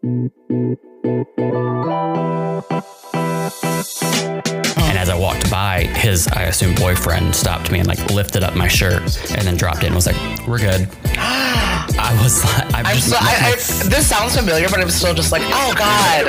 [0.00, 0.32] And
[4.98, 8.68] as I walked by, his, I assume, boyfriend stopped me and like lifted up my
[8.68, 9.02] shirt
[9.32, 10.16] and then dropped it and was like,
[10.46, 13.54] "We're good." I was like, I'm I'm just, so, I, I,
[13.88, 16.26] this sounds familiar, but I'm still just like, oh god.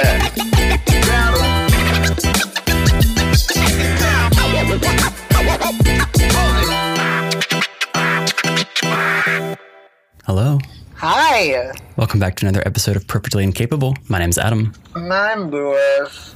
[10.25, 10.59] hello.
[10.95, 11.73] Hi,
[12.03, 13.95] Welcome back to another episode of Perfectly Incapable.
[14.09, 14.73] My name's Adam.
[14.93, 16.35] I'm Lewis.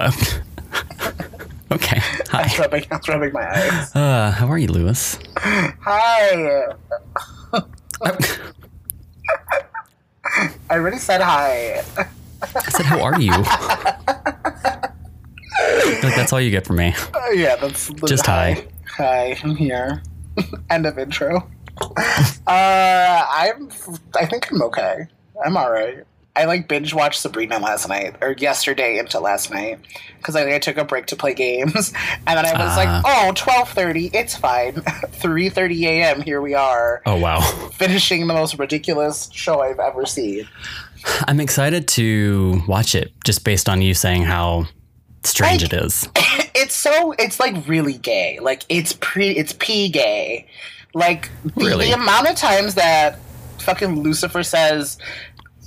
[1.70, 2.00] okay.
[2.30, 2.42] Hi.
[2.42, 3.94] I'm rubbing, I'm rubbing my eyes.
[3.94, 5.16] Uh, how are you, Lewis?
[5.36, 6.66] Hi.
[10.68, 11.84] I already said hi.
[11.96, 13.30] I said, how are you?
[16.02, 16.92] like that's all you get from me.
[17.14, 18.66] Uh, yeah, that's Just hi.
[18.96, 20.02] Hi, I'm here.
[20.70, 21.48] End of intro.
[21.80, 21.96] Uh,
[22.46, 23.70] I'm.
[24.18, 25.06] I think I'm okay.
[25.44, 26.04] I'm all right.
[26.36, 29.78] I like binge watched Sabrina last night or yesterday into last night
[30.18, 31.92] because I, I took a break to play games
[32.26, 33.02] and then I was Ah.
[33.04, 34.72] like, oh, 12:30, it's fine.
[35.22, 36.22] 3:30 a.m.
[36.22, 37.40] Here we are, Oh wow.
[37.74, 40.48] finishing the most ridiculous show I've ever seen.
[41.28, 44.66] I'm excited to watch it just based on you saying how
[45.22, 46.08] strange Like- it is.
[46.56, 48.38] It's so it's like really gay.
[48.40, 50.46] Like it's pre it's p gay.
[50.94, 51.86] Like the, Really?
[51.86, 53.18] the amount of times that
[53.58, 54.98] fucking Lucifer says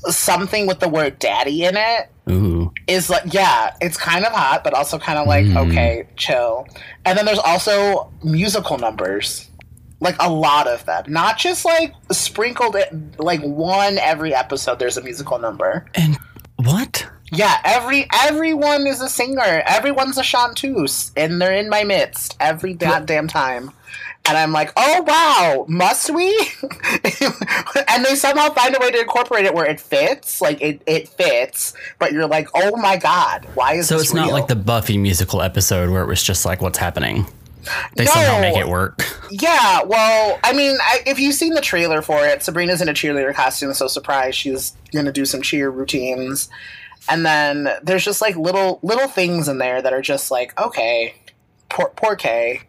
[0.10, 2.72] something with the word daddy in it Ooh.
[2.88, 5.70] is like yeah, it's kind of hot, but also kind of like Mm.
[5.70, 6.68] okay, chill.
[7.06, 9.50] And then there's also musical numbers.
[10.00, 11.06] Like a lot of them.
[11.08, 15.88] Not just like sprinkled in like one every episode there's a musical number.
[15.96, 16.18] And
[16.58, 17.08] what?
[17.32, 19.64] Yeah, every everyone is a singer.
[19.66, 23.72] Everyone's a chanteuse, and they're in my midst every goddamn time.
[24.28, 26.28] And I'm like, oh wow, must we?
[27.88, 31.08] and they somehow find a way to incorporate it where it fits, like it, it
[31.10, 31.74] fits.
[32.00, 35.42] But you're like, oh my god, why is So it's not like the Buffy musical
[35.42, 37.26] episode where it was just like what's happening.
[37.96, 38.12] They No.
[38.12, 39.04] somehow make it work.
[39.30, 42.94] Yeah, well, I mean, I, if you've seen the trailer for it, Sabrina's in a
[42.94, 46.50] cheerleader costume, so surprised she's gonna do some cheer routines,
[47.10, 51.14] and then there's just like little little things in there that are just like, okay,
[51.68, 52.62] poor poor Kay.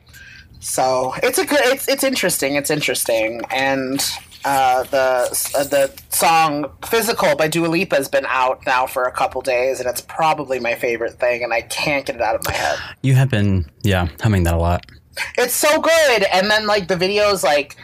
[0.61, 4.01] So it's a good, it's it's interesting, it's interesting, and
[4.45, 9.13] uh, the uh, the song "Physical" by Dua Lipa has been out now for a
[9.13, 12.45] couple days, and it's probably my favorite thing, and I can't get it out of
[12.45, 12.79] my head.
[13.03, 14.87] You have been, yeah, humming that a lot.
[15.37, 17.77] It's so good, and then like the video's like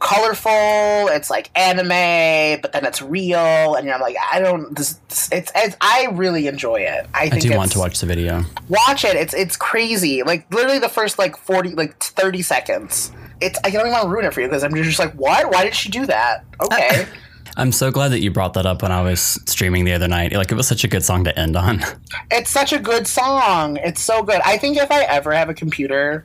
[0.00, 1.08] colorful.
[1.08, 4.76] It's like anime, but then it's real, and I'm like, I don't.
[4.76, 7.06] This, this- it's, it's I really enjoy it.
[7.14, 8.44] I I think do want to watch the video.
[8.68, 9.16] watch it.
[9.16, 10.22] It's it's crazy.
[10.22, 13.12] Like literally the first like forty like thirty seconds.
[13.40, 15.50] It's I don't even want to ruin it for you because I'm just like, what?
[15.50, 16.44] Why did she do that?
[16.62, 17.06] Okay.
[17.56, 20.32] I'm so glad that you brought that up when I was streaming the other night.
[20.32, 21.84] Like it was such a good song to end on.
[22.32, 23.76] it's such a good song.
[23.76, 24.40] It's so good.
[24.44, 26.24] I think if I ever have a computer,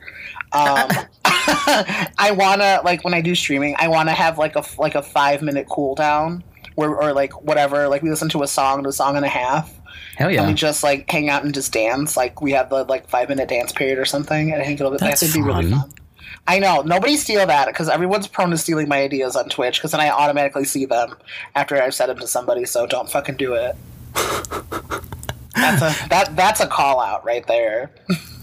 [0.52, 0.88] um,
[2.18, 5.42] I wanna like when I do streaming, I wanna have like a like a five
[5.42, 6.42] minute cooldown
[6.74, 7.88] where or like whatever.
[7.88, 9.72] Like we listen to a song, to a song and a half,
[10.16, 12.16] Hell and we just like hang out and just dance.
[12.16, 14.52] Like we have the like five minute dance period or something.
[14.52, 15.92] And I think it'll That's think it'd be really fun.
[16.46, 16.82] I know.
[16.82, 20.10] Nobody steal that because everyone's prone to stealing my ideas on Twitch because then I
[20.10, 21.14] automatically see them
[21.54, 22.64] after I've said them to somebody.
[22.64, 23.76] So don't fucking do it.
[25.54, 27.90] that's a that that's a call out right there.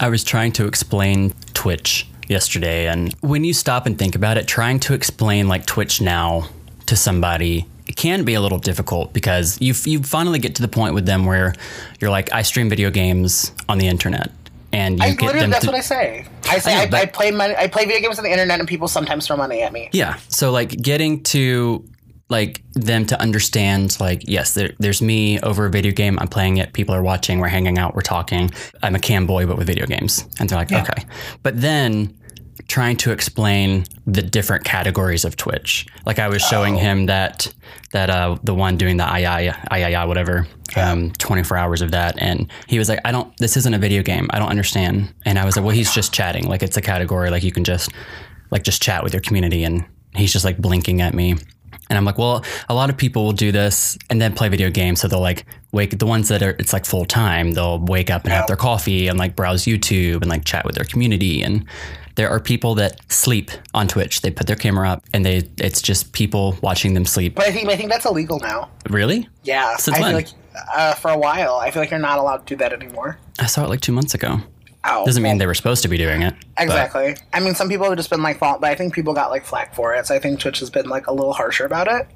[0.00, 4.46] I was trying to explain Twitch yesterday, and when you stop and think about it,
[4.46, 6.48] trying to explain like Twitch now
[6.86, 10.68] to somebody it can be a little difficult because you you finally get to the
[10.68, 11.54] point with them where
[12.00, 14.30] you're like, I stream video games on the internet,
[14.72, 16.26] and you I get literally them that's to, what I say.
[16.44, 18.60] I say I know, I, I play money, I play video games on the internet
[18.60, 19.88] and people sometimes throw money at me.
[19.92, 20.18] Yeah.
[20.28, 21.82] So like getting to
[22.30, 26.18] like them to understand like yes there, there's me over a video game.
[26.18, 26.72] I'm playing it.
[26.72, 27.38] People are watching.
[27.38, 27.94] We're hanging out.
[27.94, 28.50] We're talking.
[28.82, 30.26] I'm a cam boy but with video games.
[30.38, 31.06] And they're like okay.
[31.42, 32.14] But then
[32.66, 35.86] trying to explain the different categories of twitch.
[36.04, 37.52] Like i was showing him that
[37.92, 40.46] that uh the one doing the II, II, whatever
[40.76, 42.20] um 24 hours of that.
[42.20, 44.28] And he was like i don't this isn't a video game.
[44.30, 45.14] I don't understand.
[45.24, 46.46] And i was like well he's just chatting.
[46.46, 47.30] Like it's a category.
[47.30, 47.90] Like you can just
[48.50, 49.64] like just chat with your community.
[49.64, 51.36] And he's just like blinking at me
[51.88, 54.70] and i'm like well a lot of people will do this and then play video
[54.70, 58.10] games so they'll like wake the ones that are it's like full time they'll wake
[58.10, 61.42] up and have their coffee and like browse youtube and like chat with their community
[61.42, 61.64] and
[62.14, 65.80] there are people that sleep on twitch they put their camera up and they it's
[65.80, 68.70] just people watching them sleep But I think I think that's illegal now.
[68.88, 69.76] really Yeah.
[69.76, 70.08] Since I when?
[70.10, 70.28] feel like
[70.74, 73.16] uh, for a while, I feel like you're not allowed to do that anymore.
[73.38, 74.40] i saw it like two months ago
[74.84, 76.34] Oh, Doesn't mean they were supposed to be doing it.
[76.56, 77.16] but- exactly.
[77.32, 79.44] I mean, some people have just been like fault, but I think people got like
[79.44, 80.06] flack for it.
[80.06, 82.06] So I think Twitch has been like a little harsher about it,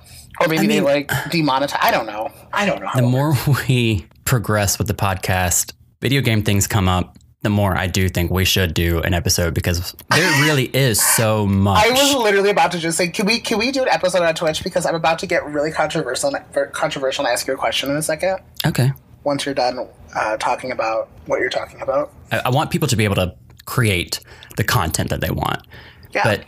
[0.41, 1.79] or maybe they mean- like demonetize.
[1.81, 2.31] I don't know.
[2.53, 2.91] I don't know.
[2.95, 3.35] the more
[3.69, 8.31] we progress with the podcast, video game things come up, the more I do think
[8.31, 11.85] we should do an episode because there really is so much.
[11.85, 14.33] I was literally about to just say, can we can we do an episode on
[14.37, 16.33] Twitch because I'm about to get really controversial
[16.73, 18.39] controversial and ask you a question in a second.
[18.65, 18.93] okay.
[19.25, 22.13] Once you're done uh, talking about what you're talking about.
[22.31, 23.35] I, I want people to be able to
[23.65, 24.21] create
[24.57, 25.67] the content that they want.
[26.13, 26.25] Yeah.
[26.25, 26.45] But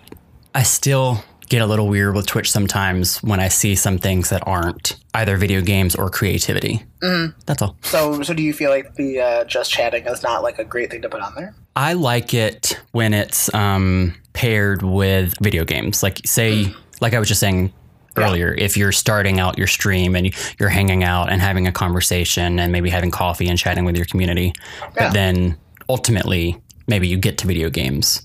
[0.54, 4.42] I still get a little weird with Twitch sometimes when I see some things that
[4.46, 6.82] aren't either video games or creativity.
[7.00, 7.38] Mm-hmm.
[7.46, 7.76] That's all.
[7.82, 10.90] so so do you feel like the uh, just chatting is not like a great
[10.90, 11.54] thing to put on there?
[11.76, 16.02] I like it when it's um, paired with video games.
[16.02, 17.72] Like, say, like I was just saying
[18.16, 22.58] earlier, if you're starting out your stream and you're hanging out and having a conversation
[22.58, 24.90] and maybe having coffee and chatting with your community, Yeah.
[24.96, 25.56] but then
[25.88, 28.22] ultimately maybe you get to video games.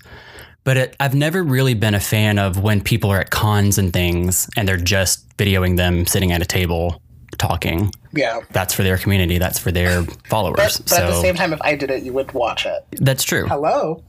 [0.64, 3.92] But it, I've never really been a fan of when people are at cons and
[3.94, 7.02] things and they're just videoing them sitting at a table
[7.38, 7.92] talking.
[8.14, 8.42] Yeah.
[8.52, 9.38] That's for their community.
[9.38, 10.78] That's for their followers.
[10.78, 12.84] But, but at the same time, if I did it, you would watch it.
[13.00, 13.46] that's true.
[13.48, 14.04] Hello.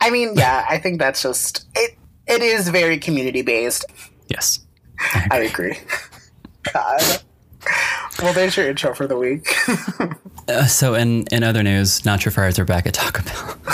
[0.00, 1.96] I mean, yeah, I think that's just it.
[2.26, 3.84] It is very community based.
[4.28, 4.60] Yes.
[5.30, 5.78] I agree.
[6.72, 7.22] God.
[8.22, 9.54] Well, there's your intro for the week.
[10.48, 13.58] Uh, so in in other news, Nacho Fries are back at Taco Bell.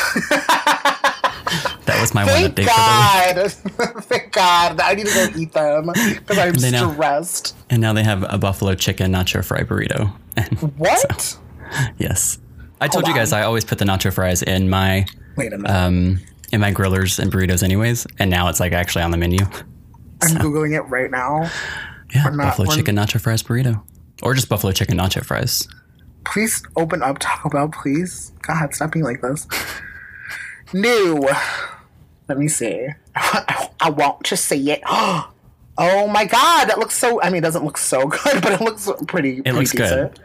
[1.86, 3.84] that was my one Thank update for the week.
[3.86, 4.02] God.
[4.06, 4.80] Thank God.
[4.80, 7.56] I need to go eat them because I'm They stressed.
[7.70, 10.12] And now they have a buffalo chicken nacho fry burrito.
[10.36, 11.38] And What?
[11.98, 12.38] yes,
[12.80, 15.06] I told Hold you guys I always put the nacho fries in my
[15.36, 15.70] Wait a minute.
[15.72, 16.18] um
[16.52, 19.38] in my grillers and burritos anyways, and now it's like actually on the menu.
[20.24, 21.50] I'm googling it right now.
[22.14, 23.82] Yeah, not- buffalo chicken nacho fries burrito,
[24.22, 25.66] or just buffalo chicken nacho fries.
[26.24, 28.32] Please open up Taco Bell, please.
[28.42, 29.46] God, stop being like this.
[30.72, 31.28] New.
[32.28, 32.88] Let me see.
[33.14, 34.82] I want to see it.
[35.76, 37.20] Oh my god, that looks so.
[37.20, 39.42] I mean, it doesn't look so good, but it looks pretty.
[39.44, 40.20] It looks good.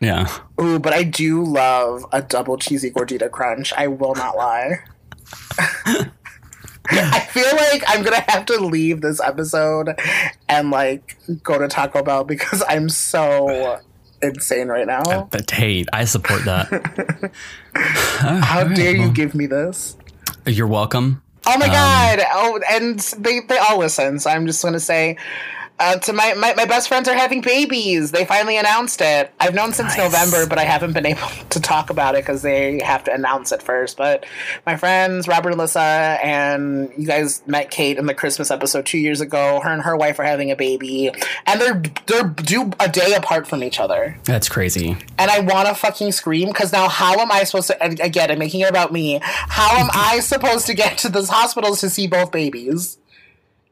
[0.00, 3.74] Yeah, Ooh, but I do love a double cheesy gordita crunch.
[3.74, 4.78] I will not lie.
[6.90, 9.98] I feel like I'm gonna have to leave this episode
[10.48, 13.80] and like go to Taco Bell because I'm so
[14.22, 15.28] insane right now.
[15.30, 17.30] but hey, I support that.
[17.74, 19.96] How dare you give me this?
[20.46, 21.22] You're welcome.
[21.46, 22.20] Oh Um, my god!
[22.32, 24.18] Oh, and they they all listen.
[24.18, 25.16] So I'm just gonna say.
[25.80, 28.12] Uh, to my, my my best friends are having babies.
[28.12, 29.32] They finally announced it.
[29.40, 30.12] I've known since Nice.
[30.12, 33.50] November, but I haven't been able to talk about it because they have to announce
[33.50, 33.96] it first.
[33.96, 34.24] But
[34.66, 38.98] my friends, Robert and Alyssa, and you guys met Kate in the Christmas episode two
[38.98, 39.60] years ago.
[39.64, 41.10] Her and her wife are having a baby,
[41.44, 44.16] and they're they're due a day apart from each other.
[44.24, 44.96] That's crazy.
[45.18, 47.84] And I want to fucking scream because now how am I supposed to?
[47.84, 49.18] Again, I'm making it about me.
[49.22, 52.98] How am I supposed to get to this hospitals to see both babies?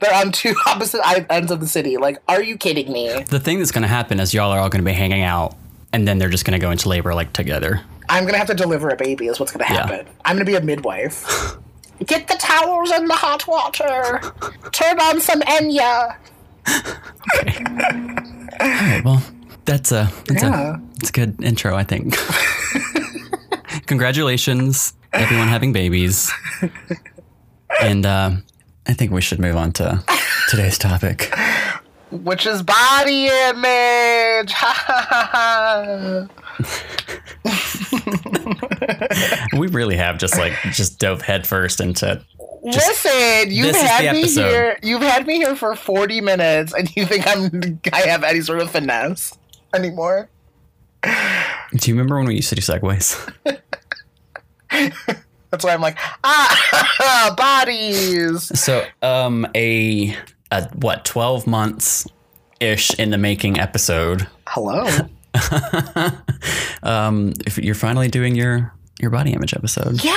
[0.02, 1.00] They're on two opposite
[1.32, 1.96] ends of the city.
[1.96, 3.22] Like, are you kidding me?
[3.22, 5.54] The thing that's going to happen is y'all are all going to be hanging out,
[5.93, 7.81] and then they're just going to go into labor like together.
[8.08, 9.28] I'm gonna have to deliver a baby.
[9.28, 10.06] Is what's gonna happen.
[10.26, 11.25] I'm gonna be a midwife.
[12.06, 14.20] Get the towels and the hot water.
[14.72, 16.16] Turn on some Enya.
[18.60, 19.22] All right, well,
[19.64, 20.76] that's a that's Yeah.
[20.76, 22.14] a it's a good intro, I think.
[23.87, 26.31] Congratulations, everyone having babies,
[27.81, 28.31] and uh,
[28.87, 30.05] I think we should move on to
[30.49, 31.32] today's topic.
[32.11, 34.55] Which is body image.
[39.55, 42.22] We really have just like just dove headfirst into.
[42.62, 44.79] Listen, you've had me here.
[44.82, 48.60] You've had me here for forty minutes, and you think I'm I have any sort
[48.60, 49.36] of finesse
[49.74, 50.29] anymore?
[51.03, 53.32] Do you remember when we used to do segues?
[55.52, 58.58] That's why I'm like ah bodies.
[58.58, 60.16] So, um, a,
[60.50, 62.08] a what twelve months
[62.58, 64.26] ish in the making episode.
[64.48, 64.84] Hello.
[66.82, 70.02] Um, if you're finally doing your your body image episode.
[70.02, 70.12] Yeah,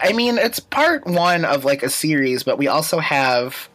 [0.00, 3.68] I mean it's part one of like a series, but we also have.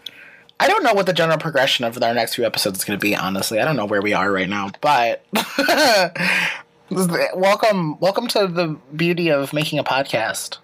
[0.61, 3.01] I don't know what the general progression of our next few episodes is going to
[3.01, 3.13] be.
[3.15, 5.25] Honestly, I don't know where we are right now, but
[6.89, 10.57] welcome, welcome to the beauty of making a podcast.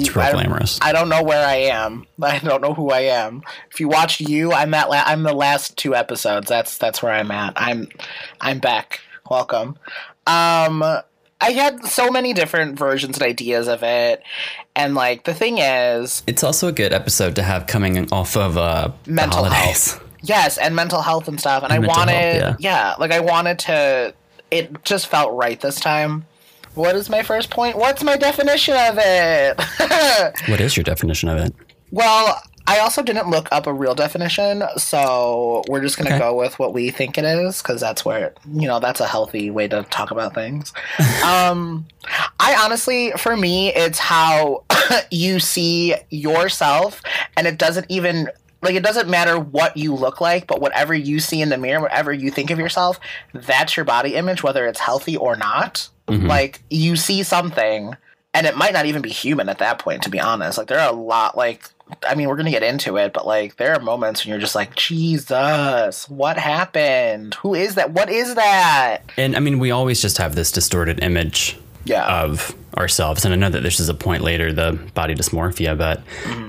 [0.00, 0.78] It's real I- glamorous.
[0.82, 2.06] I don't know where I am.
[2.20, 3.42] I don't know who I am.
[3.70, 4.88] If you watched you, I'm at.
[4.90, 6.48] La- I'm the last two episodes.
[6.48, 7.52] That's that's where I'm at.
[7.56, 7.88] I'm
[8.40, 9.00] I'm back.
[9.30, 9.76] Welcome.
[10.26, 10.82] Um,
[11.40, 14.22] I had so many different versions and ideas of it,
[14.76, 18.56] and like the thing is, It's also a good episode to have coming off of
[18.56, 19.98] uh, Mental holidays.
[20.22, 21.64] yes, and mental health and stuff.
[21.64, 24.14] And, And I wanted, health, yeah, like I wanted to.
[24.52, 26.26] It just felt right this time.
[26.74, 27.76] What is my first point?
[27.76, 29.60] What's my definition of it?
[30.48, 31.54] what is your definition of it?
[31.90, 36.22] Well, I also didn't look up a real definition, so we're just going to Okay.
[36.24, 39.50] go with what we think it is because that's where, you know, that's a healthy
[39.50, 40.72] way to talk about things.
[41.24, 41.86] um,
[42.40, 44.64] I honestly, for me, it's how
[45.10, 47.02] you see yourself,
[47.36, 48.28] and it doesn't even.
[48.62, 51.80] Like it doesn't matter what you look like, but whatever you see in the mirror,
[51.80, 52.98] whatever you think of yourself,
[53.34, 55.88] that's your body image, whether it's healthy or not.
[56.08, 56.28] Mhm.
[56.28, 57.96] Like you see something,
[58.34, 60.78] and it might not even be human at that point to be honest like there
[60.80, 61.68] are a lot like
[62.08, 64.54] i mean we're gonna get into it but like there are moments when you're just
[64.54, 70.00] like jesus what happened who is that what is that And I mean, we always
[70.00, 73.24] just have this distorted image yeah of ourselves.
[73.24, 76.02] And I know that this is a point later, the body dysmorphia, but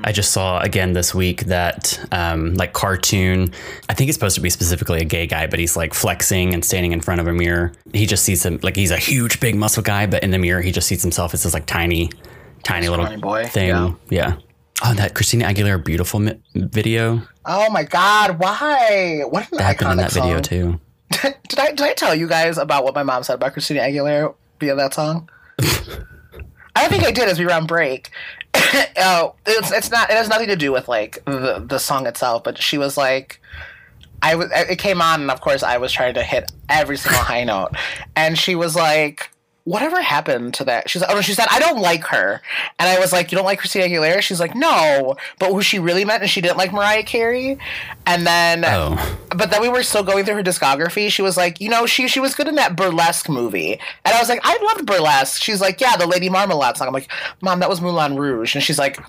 [0.06, 3.52] I just saw again this week that um, like cartoon,
[3.90, 6.63] I think it's supposed to be specifically a gay guy, but he's like flexing and
[6.63, 7.74] standing in front of a mirror.
[7.94, 10.62] He just sees him like he's a huge, big muscle guy, but in the mirror,
[10.62, 12.10] he just sees himself as this like tiny,
[12.63, 13.70] tiny little boy, thing.
[13.70, 13.94] yeah.
[14.10, 14.38] Yeah.
[14.86, 19.92] Oh, that Christina Aguilera beautiful mi- video oh my god why what an that happened
[19.92, 20.80] in that video too.
[21.50, 24.34] did i did i tell you guys about what my mom said about christina aguilera
[24.63, 25.29] via that song
[26.75, 28.10] I think I did as we were on break.
[28.98, 30.10] oh, it's it's not.
[30.10, 32.43] It has nothing to do with like the the song itself.
[32.43, 33.39] But she was like,
[34.22, 34.50] I was.
[34.51, 37.72] It came on, and of course, I was trying to hit every single high note,
[38.15, 39.29] and she was like.
[39.65, 40.89] Whatever happened to that?
[40.89, 42.41] She's like, oh no, she said, I don't like her.
[42.79, 44.22] And I was like, You don't like Christina Aguilera?
[44.22, 45.15] She's like, No.
[45.39, 47.58] But who she really meant, and she didn't like Mariah Carey.
[48.05, 51.10] And then Oh, but then we were still going through her discography.
[51.10, 54.20] She was like, you know, she she was good in that burlesque movie, and I
[54.20, 55.41] was like, I loved burlesque.
[55.41, 56.88] She's like, yeah, the Lady Marmalade song.
[56.88, 57.10] I'm like,
[57.41, 59.00] mom, that was Moulin Rouge, and she's like,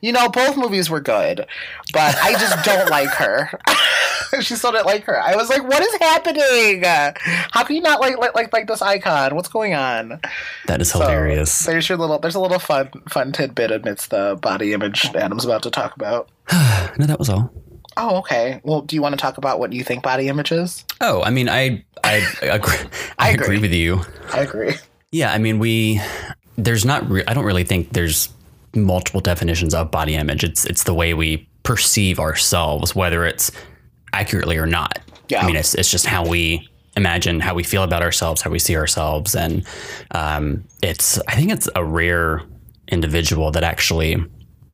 [0.00, 1.46] you know, both movies were good,
[1.92, 3.50] but I just don't like her.
[4.40, 5.20] she still didn't like her.
[5.20, 6.82] I was like, what is happening?
[6.84, 9.34] How can you not like like like, like this icon?
[9.34, 10.20] What's going on?
[10.66, 11.60] that is So, hilarious.
[11.66, 12.18] there's your little.
[12.18, 16.28] There's a little fun fun tidbit amidst the body image Adam's about to talk about.
[16.98, 17.52] no, that was all.
[17.96, 18.60] Oh, okay.
[18.64, 20.84] Well, do you want to talk about what you think body image is?
[21.00, 22.76] Oh, I mean, I I agree,
[23.18, 23.44] I, I agree.
[23.44, 23.58] agree.
[23.60, 24.00] with you.
[24.32, 24.74] I agree.
[25.12, 26.00] Yeah, I mean, we
[26.58, 27.08] there's not.
[27.08, 28.28] Re- I don't really think there's
[28.76, 30.44] multiple definitions of body image.
[30.44, 33.50] It's it's the way we perceive ourselves, whether it's
[34.12, 34.98] accurately or not.
[35.28, 35.42] Yeah.
[35.42, 38.58] I mean, it's it's just how we imagine how we feel about ourselves, how we
[38.58, 39.64] see ourselves, and
[40.12, 41.18] um, it's.
[41.28, 42.42] I think it's a rare
[42.88, 44.22] individual that actually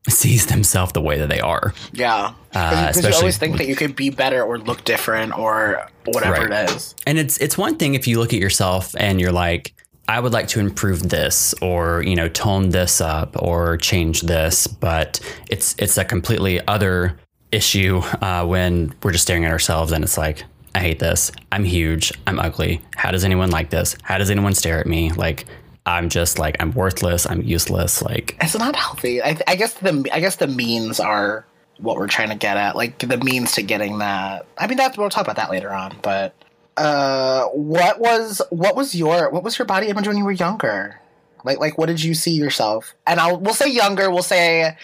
[0.08, 1.72] sees themselves the way that they are.
[1.92, 5.86] Yeah, Uh, because you always think that you could be better or look different or
[6.06, 6.68] whatever Right.
[6.68, 6.94] it is.
[7.06, 9.74] And it's it's one thing if you look at yourself and you're like,
[10.10, 14.66] I would like to improve this or, you know, tone this up or change this,
[14.66, 17.16] but it's it's a completely other
[17.52, 20.42] issue uh, when we're just staring at ourselves and it's like,
[20.74, 21.30] I hate this.
[21.52, 22.12] I'm huge.
[22.26, 22.82] I'm ugly.
[22.96, 23.96] How does anyone like this?
[24.02, 25.12] How does anyone stare at me?
[25.12, 25.46] Like
[25.86, 27.24] I'm just like I'm worthless.
[27.24, 28.02] I'm useless.
[28.02, 29.22] Like It's not healthy.
[29.22, 31.46] I, I guess the I guess the means are
[31.78, 34.44] what we're trying to get at, like the means to getting that.
[34.58, 35.96] I mean, that we'll talk about that later on.
[36.02, 36.34] But
[36.80, 40.98] uh, what was what was your what was your body image when you were younger?
[41.44, 42.94] Like like what did you see yourself?
[43.06, 44.10] And I'll we'll say younger.
[44.10, 44.76] We'll say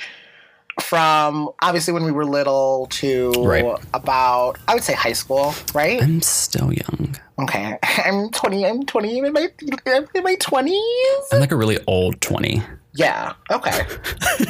[0.83, 3.65] from obviously when we were little to Right.
[3.95, 6.03] about I would say high school, right?
[6.03, 7.17] I'm still young.
[7.39, 8.67] Okay, I'm 20.
[8.67, 11.23] I'm 20 in my in my 20s.
[11.33, 12.63] I'm like a really old 20.
[12.95, 13.33] Yeah.
[13.51, 13.87] Okay.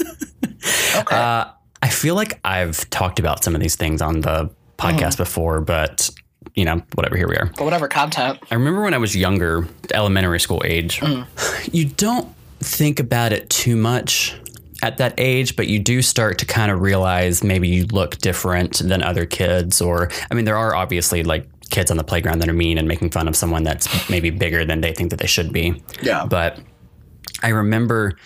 [0.97, 1.17] okay.
[1.17, 1.47] Uh,
[1.83, 6.11] I feel like I've talked about some of these things on the podcast before, but
[6.55, 7.47] you know, whatever, here we are.
[7.57, 8.39] but whatever content.
[8.51, 11.27] I remember when I was younger, elementary school age, mm.
[11.73, 14.37] you don't think about it too much
[14.83, 18.79] at that age, but you do start to kind of realize maybe you look different
[18.79, 19.81] than other kids.
[19.81, 22.87] Or, I mean, there are obviously like kids on the playground that are mean and
[22.87, 25.83] making fun of someone that's maybe bigger than they think that they should be.
[26.03, 26.27] Yeah.
[26.27, 26.61] But
[27.43, 28.17] I remember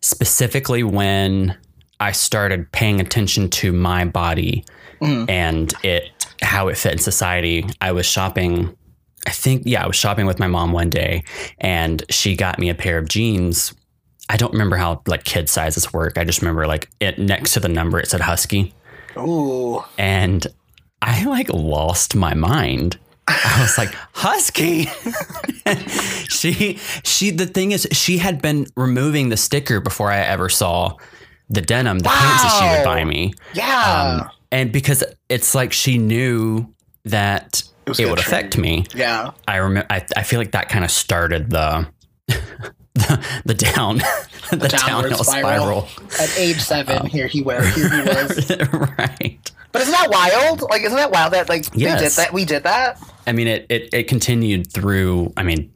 [0.00, 1.56] specifically when
[2.00, 4.64] I started paying attention to my body
[5.00, 5.28] mm.
[5.28, 6.10] and it
[6.42, 7.66] how it fit in society.
[7.80, 8.76] I was shopping
[9.26, 11.24] I think yeah, I was shopping with my mom one day
[11.58, 13.74] and she got me a pair of jeans.
[14.30, 16.16] I don't remember how like kid sizes work.
[16.16, 18.74] I just remember like it next to the number it said husky
[19.16, 19.82] Ooh.
[19.98, 20.46] and
[21.02, 22.98] I like lost my mind.
[23.26, 24.84] I was like, Husky.
[26.28, 30.96] she she the thing is she had been removing the sticker before I ever saw
[31.50, 33.34] the denim, the pants that she would buy me.
[33.54, 34.20] Yeah.
[34.22, 36.72] Um, and because it's like she knew
[37.04, 38.84] that it, gonna would affect me.
[38.94, 39.30] yeah.
[39.46, 41.88] I remember I, I feel like that kind of started the
[42.94, 43.98] the, the down
[44.50, 45.86] the, downward downhill spiral.
[45.86, 46.20] spiral.
[46.20, 47.74] At age seven, um, here he was.
[47.74, 48.50] Here he was.
[48.98, 49.52] right.
[49.70, 50.62] But isn't that wild?
[50.62, 52.00] Like, isn't that wild that like Yes.
[52.00, 52.32] they did that?
[52.32, 52.98] We did that.
[53.26, 55.70] I mean, it, it, it continued through, I mean,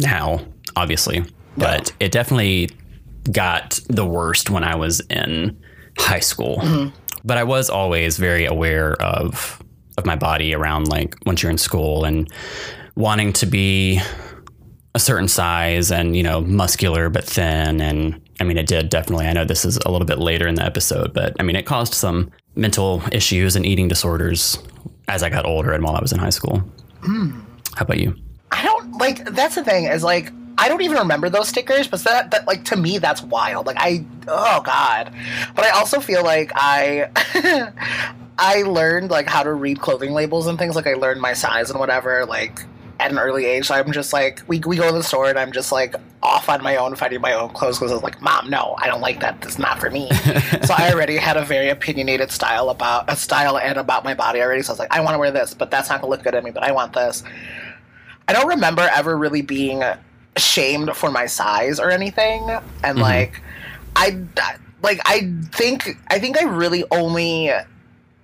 [0.00, 0.40] now,
[0.76, 1.24] obviously,
[1.56, 2.70] but it definitely
[3.32, 5.58] got the worst when I was in
[5.98, 6.58] high school.
[6.58, 6.96] Mm-hmm.
[7.24, 9.62] But I was always very aware of
[9.96, 12.30] of my body around like once you're in school and
[12.96, 14.00] wanting to be
[14.94, 17.80] a certain size and, you know, muscular but thin.
[17.80, 19.26] And I mean, it did definitely.
[19.26, 21.66] I know this is a little bit later in the episode, but I mean, it
[21.66, 24.58] caused some mental issues and eating disorders
[25.08, 26.58] as I got older and while I was in high school.
[27.02, 27.40] Hmm.
[27.76, 28.16] How about you?
[28.52, 29.24] I don't like.
[29.24, 32.64] That's the thing is like I don't even remember those stickers, but that that like
[32.66, 33.66] to me that's wild.
[33.66, 35.12] Like I oh god,
[35.54, 37.10] but I also feel like I.
[38.36, 40.74] I learned like how to read clothing labels and things.
[40.74, 42.26] Like I learned my size and whatever.
[42.26, 42.58] Like
[43.00, 45.38] at an early age, so I'm just like we, we go to the store and
[45.38, 48.20] I'm just like off on my own finding my own clothes because I was like,
[48.22, 49.40] Mom, no, I don't like that.
[49.40, 50.10] That's not for me.
[50.64, 54.40] so I already had a very opinionated style about a style and about my body
[54.40, 54.62] already.
[54.62, 56.34] So I was like, I want to wear this, but that's not gonna look good
[56.34, 56.50] on me.
[56.50, 57.22] But I want this.
[58.26, 59.82] I don't remember ever really being
[60.36, 63.00] shamed for my size or anything, and mm-hmm.
[63.00, 63.42] like
[63.96, 64.22] I
[64.82, 67.50] like I think I think I really only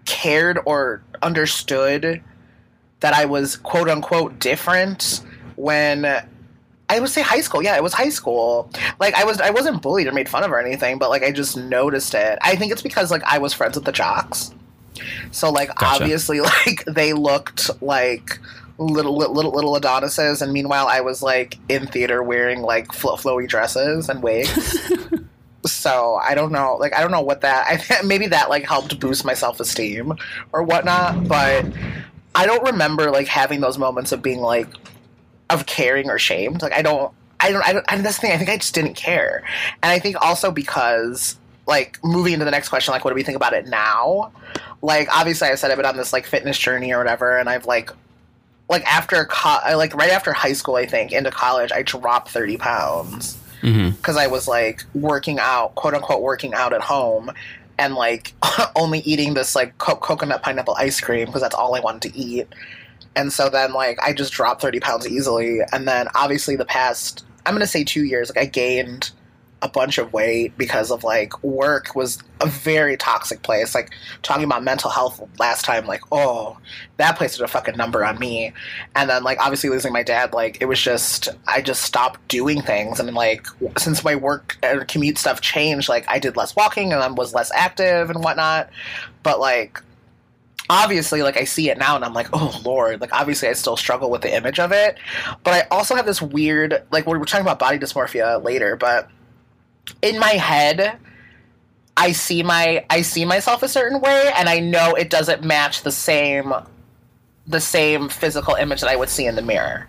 [0.04, 2.22] cared or understood
[3.00, 5.22] that I was quote unquote different
[5.56, 6.04] when
[6.90, 7.62] I would say high school.
[7.62, 8.70] Yeah, it was high school.
[8.98, 11.30] Like I was I wasn't bullied or made fun of or anything, but like I
[11.30, 12.38] just noticed it.
[12.42, 14.52] I think it's because like I was friends with the jocks.
[15.30, 16.02] So like Gotcha.
[16.02, 18.38] obviously like they looked like
[18.80, 23.46] little little little Adonises and meanwhile I was like in theater wearing like flo- flowy
[23.46, 24.90] dresses and wigs.
[25.66, 28.64] so I don't know like I don't know what that I think maybe that like
[28.64, 30.14] helped boost my self-esteem
[30.52, 31.66] or whatnot, but
[32.34, 34.68] I don't remember like having those moments of being like
[35.50, 36.62] of caring or shamed.
[36.62, 38.74] Like I don't I don't I don't and that's the thing, I think I just
[38.74, 39.42] didn't care.
[39.82, 43.22] And I think also because like moving into the next question, like what do we
[43.24, 44.32] think about it now?
[44.80, 47.66] Like obviously I said I've been on this like fitness journey or whatever and I've
[47.66, 47.90] like
[48.70, 52.30] like after co- I, like right after high school I think into college I dropped
[52.30, 53.90] 30 pounds Mm-hmm.
[53.90, 57.30] because I was like working out, quote unquote, working out at home,
[57.78, 58.32] and like
[58.74, 62.18] only eating this like co- coconut pineapple ice cream because that's all I wanted to
[62.18, 62.48] eat.
[63.14, 67.22] And so then like I just dropped thirty pounds easily, and then obviously the past
[67.44, 69.10] I'm gonna say two years, like I gained
[69.62, 73.74] a bunch of weight because of like work was a very toxic place.
[73.74, 73.90] Like
[74.22, 76.58] talking about mental health last time, like oh
[76.96, 78.52] that place did a fucking number on me.
[78.94, 82.62] And then like obviously losing my dad, like it was just I just stopped doing
[82.62, 83.46] things and like
[83.78, 87.34] since my work and commute stuff changed, like I did less walking and I was
[87.34, 88.70] less active and whatnot.
[89.22, 89.82] But like
[90.70, 93.76] obviously like I see it now and I'm like, oh lord, like obviously I still
[93.76, 94.96] struggle with the image of it.
[95.44, 99.10] But I also have this weird like we're talking about body dysmorphia later, but
[100.02, 100.98] in my head
[101.96, 105.82] I see my I see myself a certain way and I know it doesn't match
[105.82, 106.52] the same
[107.46, 109.88] the same physical image that I would see in the mirror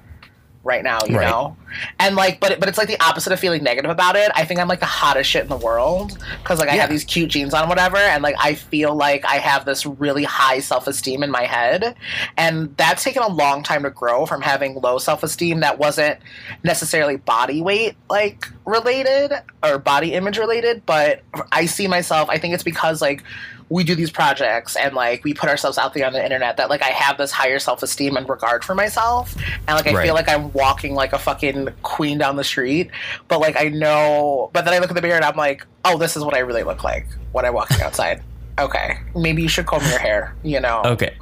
[0.64, 1.28] right now, you Right.
[1.28, 1.56] know?
[2.00, 4.30] And like but but it's like the opposite of feeling negative about it.
[4.36, 6.82] I think I'm like the hottest shit in the world cuz like I Yeah.
[6.82, 10.24] have these cute jeans on whatever and like I feel like I have this really
[10.24, 11.96] high self-esteem in my head
[12.38, 16.20] and that's taken a long time to grow from having low self-esteem that wasn't
[16.64, 19.32] necessarily body weight like related
[19.64, 21.22] or body image related, but
[21.52, 23.24] I see myself I think it's because like
[23.72, 26.70] we do these projects and like we put ourselves out there on the internet that
[26.70, 29.34] like I have this higher self esteem and regard for myself
[29.68, 30.06] and like I Right.
[30.06, 32.92] feel like I'm walking like a fucking queen down the street,
[33.30, 35.98] but like I know but then I look in the mirror and I'm like, oh,
[35.98, 38.22] this is what I really look like when I'm walking outside.
[38.60, 40.36] Okay, maybe you should comb your hair.
[40.44, 41.16] You know, Okay.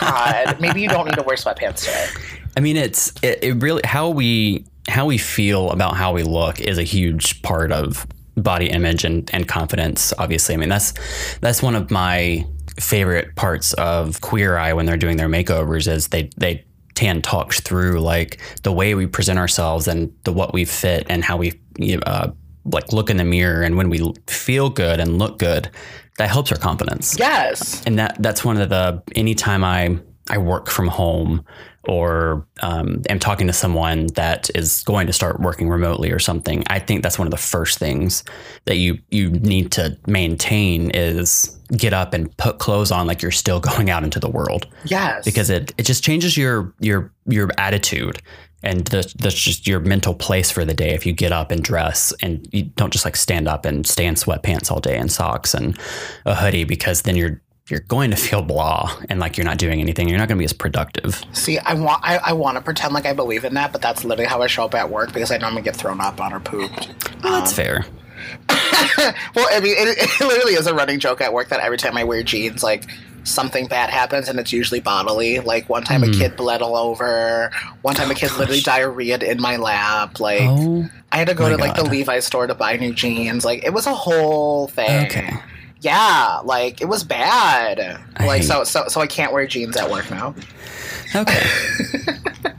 [0.00, 2.06] God, maybe you don't need to wear sweatpants today.
[2.56, 6.60] I mean, it's it, it really how we how we feel about how we look
[6.60, 8.06] is a huge part of
[8.36, 10.12] body image and, and confidence.
[10.18, 10.92] Obviously, I mean that's
[11.40, 12.44] that's one of my
[12.78, 17.60] favorite parts of Queer Eye when they're doing their makeovers is they they Tan talks
[17.60, 21.52] through like the way we present ourselves and the what we fit and how we
[22.06, 22.28] uh,
[22.64, 25.70] like look in the mirror and when we feel good and look good,
[26.18, 27.82] that helps our confidence Yes.
[27.86, 29.98] and that that's one of the anytime I
[30.30, 31.44] I work from home
[31.86, 36.64] or um, am talking to someone that is going to start working remotely or something,
[36.68, 38.24] I think that's one of the first things
[38.64, 43.30] that you you need to maintain is get up and put clothes on like you're
[43.30, 45.24] still going out into the world Yes.
[45.24, 48.20] because it it just changes your your your attitude
[48.62, 51.62] and the, that's just your mental place for the day if you get up and
[51.62, 55.12] dress and you don't just like stand up and stay in sweatpants all day and
[55.12, 55.78] socks and
[56.24, 59.80] a hoodie because then you're you're going to feel blah and like you're not doing
[59.80, 62.62] anything you're not going to be as productive See, I want I, I want to
[62.62, 65.12] pretend like I believe in that, but that's literally how I show up at work
[65.12, 66.88] because I know I'm gonna get thrown up on or pooped.
[67.22, 67.84] well, that's fair
[68.48, 71.96] well, I mean, it, it literally is a running joke at work that every time
[71.96, 72.84] I wear jeans, like
[73.24, 75.38] something bad happens, and it's usually bodily.
[75.40, 76.14] Like one time, Mhm.
[76.14, 77.50] a kid bled all over.
[77.82, 80.18] One time, a kid literally diarrheaed in my lap.
[80.18, 83.44] Like oh, I had to go to like the Levi's store to buy new jeans.
[83.44, 85.06] Like it was a whole thing.
[85.06, 85.36] okay.
[85.86, 87.78] Yeah, like it was bad.
[88.16, 90.34] I like so, so, so I can't wear jeans at work now.
[91.14, 91.40] Okay.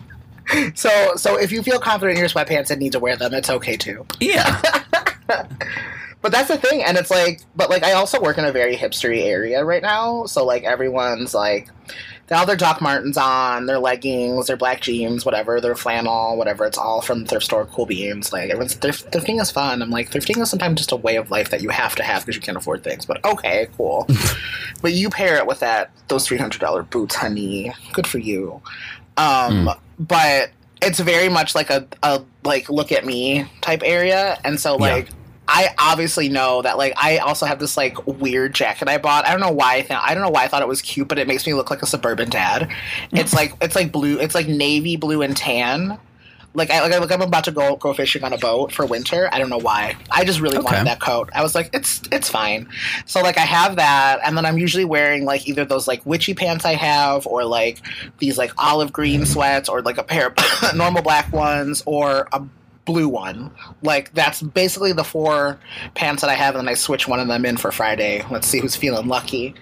[0.75, 3.49] So, so if you feel confident in your sweatpants and need to wear them, it's
[3.49, 4.05] okay too.
[4.21, 4.61] Yeah.
[6.21, 8.75] But that's the thing, and it's like, but like I also work in a very
[8.75, 11.69] hipstery area right now, so like everyone's like,
[12.31, 16.65] all their Doc Martens on, their leggings, their black jeans, whatever, their flannel, whatever.
[16.65, 18.33] It's all from thrift store, cool beans.
[18.33, 19.81] Like everyone's thrift, thrifting is fun.
[19.81, 22.23] I'm like thrifting is sometimes just a way of life that you have to have
[22.23, 23.05] because you can't afford things.
[23.05, 24.07] But okay, cool.
[24.81, 27.73] but you pair it with that those three hundred dollar boots, honey.
[27.93, 28.61] Good for you.
[29.15, 34.59] Um, but it's very much like a, a like look at me type area, and
[34.59, 35.15] so Yeah.
[35.47, 39.25] I obviously know that like I also have this like weird jacket I bought.
[39.25, 41.07] I don't know why I think I don't know why I thought it was cute,
[41.07, 42.69] but it makes me look like a suburban dad.
[43.11, 44.19] It's like it's like blue.
[44.19, 45.97] It's like navy blue and tan.
[46.53, 49.29] Like I like, like I'm about to go go fishing on a boat for winter.
[49.31, 49.95] I don't know why.
[50.09, 50.65] I just really Okay.
[50.65, 51.29] wanted that coat.
[51.35, 52.67] I was like, it's it's fine.
[53.05, 56.33] So like I have that, and then I'm usually wearing like either those like witchy
[56.33, 57.79] pants I have, or like
[58.17, 60.35] these like olive green sweats, or like a pair of
[60.75, 62.41] normal black ones, or a
[62.87, 63.51] blue one.
[63.83, 65.59] Like that's basically the four
[65.93, 68.25] pants that I have, and then I switch one of them in for Friday.
[68.31, 69.53] Let's see who's feeling lucky.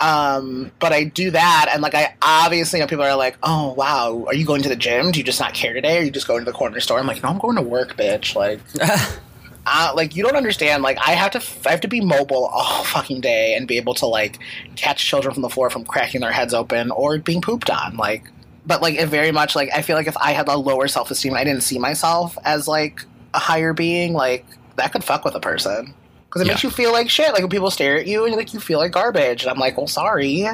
[0.00, 4.24] Um, but I do that, and like I obviously know people are like, "Oh wow,
[4.26, 5.12] are you going to the gym?
[5.12, 5.98] Do you just not care today?
[5.98, 7.62] Or are you just going to the corner store?" I'm like, "No, I'm going to
[7.62, 8.60] work, bitch." Like,
[9.66, 10.82] uh, like you don't understand.
[10.82, 13.94] Like I have to, I have to be mobile all fucking day and be able
[13.94, 14.38] to like
[14.74, 17.96] catch children from the floor from cracking their heads open or being pooped on.
[17.96, 18.24] Like,
[18.66, 21.10] but like it very much like I feel like if I had a lower self
[21.10, 23.02] esteem, I didn't see myself as like
[23.34, 24.12] a higher being.
[24.12, 24.44] Like
[24.76, 25.94] that could fuck with a person
[26.26, 26.52] because it Yeah.
[26.52, 27.32] makes you feel like shit.
[27.32, 29.76] Like when people stare at you and like you feel like garbage, and I'm like,
[29.76, 30.46] well, sorry.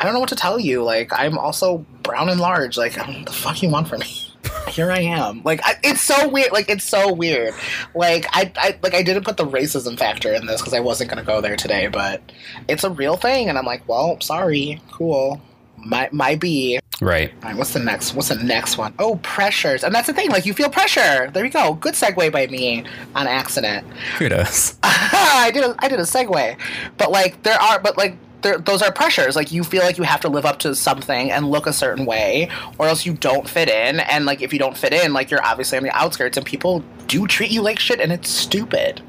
[0.00, 0.84] I don't know what to tell you.
[0.84, 2.76] Like, I'm also brown and large.
[2.78, 4.06] Like, what the fuck you want from me?
[4.68, 5.42] Here I am.
[5.44, 6.52] Like, I, it's so weird.
[6.52, 7.52] Like, it's so weird.
[7.96, 11.10] Like, I, I like I didn't put the racism factor in this because I wasn't
[11.10, 12.22] gonna go there today, but
[12.68, 15.40] it's a real thing, and I'm like, well, sorry, cool.
[15.78, 16.78] My my B.
[17.00, 17.32] right.
[17.42, 18.14] All right, what's the next?
[18.14, 18.94] What's the next one?
[18.98, 20.30] Oh, pressures, and that's the thing.
[20.30, 21.30] Like, you feel pressure.
[21.32, 21.74] There you go.
[21.74, 22.84] Good segue by me
[23.14, 23.86] on accident.
[24.16, 24.76] Kudos.
[24.82, 26.58] I did a, I did a segue,
[26.96, 29.34] but like there are, but like there, those are pressures.
[29.36, 32.06] Like you feel like you have to live up to something and look a certain
[32.06, 34.00] way, or else you don't fit in.
[34.00, 36.84] And like if you don't fit in, like you're obviously on the outskirts, and people
[37.06, 39.00] do treat you like shit, and it's stupid.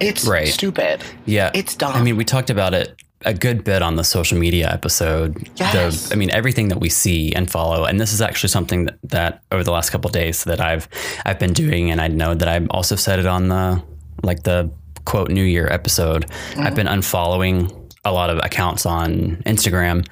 [0.00, 0.46] It's Right.
[0.48, 1.02] stupid.
[1.26, 1.50] Yeah.
[1.54, 1.92] It's dumb.
[1.94, 5.48] I mean, we talked about it a good bit on the social media episode.
[5.56, 6.08] Yes.
[6.08, 8.98] The, I mean, everything that we see and follow, and this is actually something that,
[9.04, 10.88] that over the last couple of days that I've
[11.24, 13.82] I've been doing, and I know that I've also said it on the
[14.22, 14.70] like the
[15.04, 16.26] quote New Year episode.
[16.26, 16.60] Mm-hmm.
[16.62, 20.06] I've been unfollowing a lot of accounts on Instagram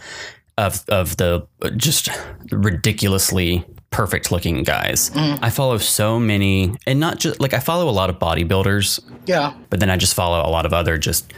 [0.59, 2.09] of of the just
[2.51, 5.11] ridiculously perfect looking guys.
[5.11, 5.39] Mm.
[5.43, 9.55] I follow so many, and not just like I follow a lot of bodybuilders yeah.
[9.71, 11.33] but then I just follow a lot of other just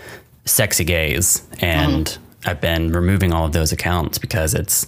[0.48, 2.50] sexy gays, and uh-huh.
[2.50, 4.86] I've been removing all of those accounts because it's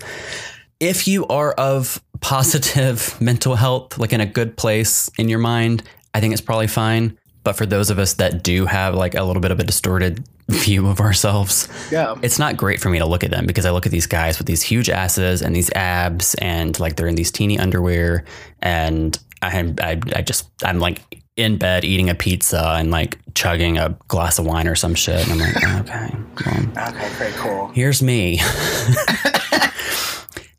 [0.78, 5.82] if you are of positive mental health, like in a good place in your mind,
[6.14, 7.16] I think it's probably fine.
[7.42, 10.24] But for those of us that do have like a little bit of a distorted
[10.48, 12.14] view of ourselves, Yeah.
[12.22, 14.38] it's not great for me to look at them because I look at these guys
[14.38, 18.24] with these huge asses and these abs and like they're in these teeny underwear
[18.60, 23.78] and I, I, I just I'm like in bed eating a pizza and like chugging
[23.78, 25.56] a glass of wine or some shit and I'm like
[25.88, 26.16] okay
[26.46, 27.10] well, Okay.
[27.16, 27.34] Great.
[27.34, 27.68] Cool.
[27.68, 28.40] here's me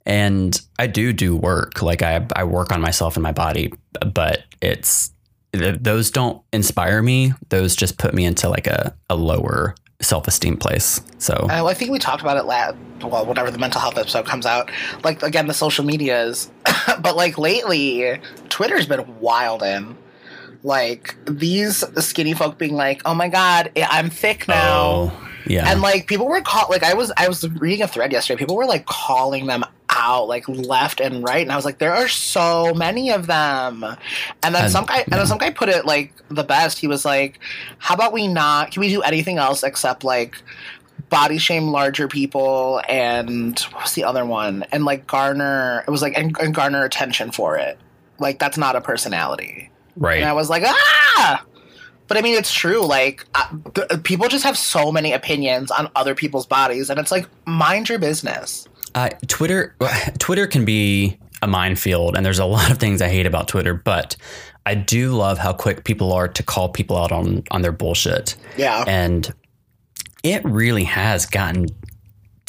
[0.06, 3.72] and I do do work like I I work on myself and my body
[4.14, 5.12] but it's
[5.52, 11.02] those don't inspire me those just put me into like a, a lower self-esteem place
[11.20, 12.76] so Uh, I think we talked about it last.
[13.04, 14.70] Well, whenever the mental health episode comes out,
[15.04, 16.52] like again, the social medias.
[17.02, 19.98] but like lately, Twitter's been wild in.
[20.64, 25.70] Like these skinny folk being like, "Oh my god, I'm thick now," Oh, yeah.
[25.72, 28.38] and like people were call like I was I was reading a thread yesterday.
[28.38, 31.94] People were like calling them out like left and right, and I was like, there
[31.94, 33.84] are so many of them.
[34.44, 36.78] And then And- some guy and then some guy put it like the best.
[36.78, 37.40] He was like,
[37.80, 38.72] "How about we not?
[38.72, 40.36] Can we do anything else except like?"
[41.10, 46.02] body shame larger people and what was the other one and like garner it was
[46.02, 47.78] like and, and garner attention for it
[48.20, 50.18] like that's not a personality right.
[50.20, 51.46] and i was like ah
[52.08, 55.90] but i mean it's true like uh, th- people just have so many opinions on
[55.96, 59.74] other people's bodies and it's like mind your business Uh, Twitter,
[60.20, 63.74] Twitter can be a minefield, and there's a lot of things I hate about Twitter,
[63.74, 64.18] but
[64.66, 68.36] I do love how quick people are to call people out on on their bullshit.
[68.58, 68.84] Yeah.
[68.86, 69.34] And
[70.24, 71.68] it really has gotten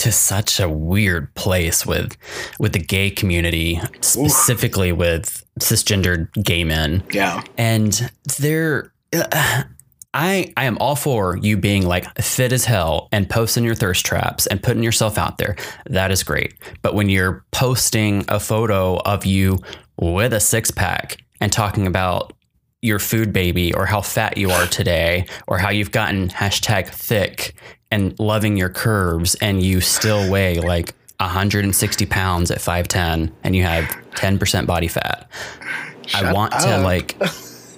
[0.02, 2.16] to such a weird place with
[2.58, 7.04] with the gay community, specifically with cisgendered gay men.
[7.12, 7.44] Yeah.
[7.56, 9.62] And they're uh,
[10.12, 14.04] I I am all for you being like fit as hell and posting your thirst
[14.04, 15.54] traps and putting yourself out there.
[15.86, 16.54] That is great.
[16.82, 19.60] But when you're posting a photo of you
[19.96, 22.32] with a six pack and talking about
[22.82, 27.54] your food baby or how fat you are today or how you've gotten hashtag thick
[27.92, 33.62] and loving your curves and you still weigh like 160 pounds at 5'10 and you
[33.62, 33.84] have
[34.16, 35.28] 10% body fat.
[36.14, 37.16] I want to like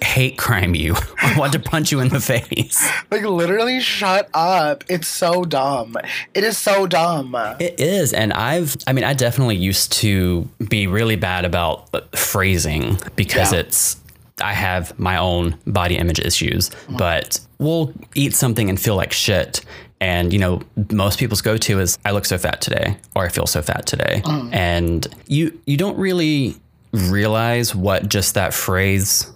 [0.02, 0.94] hate crime you.
[1.20, 2.90] I want to punch you in the face.
[3.10, 4.84] Like literally shut up.
[4.88, 5.96] It's so dumb.
[6.32, 7.34] It is so dumb.
[7.60, 8.14] It is.
[8.14, 13.52] And I've, I mean, I definitely used to be really bad about uh, phrasing because
[13.52, 13.60] Yeah.
[13.60, 13.96] it's,
[14.40, 19.64] I have my own body image issues, but we'll eat something and feel like shit.
[20.00, 23.28] And, you know, most people's go to is, I look so fat today, or I
[23.28, 24.22] feel so fat today.
[24.24, 24.52] Mm.
[24.52, 26.56] And you, you don't really
[26.92, 29.30] realize what just that phrase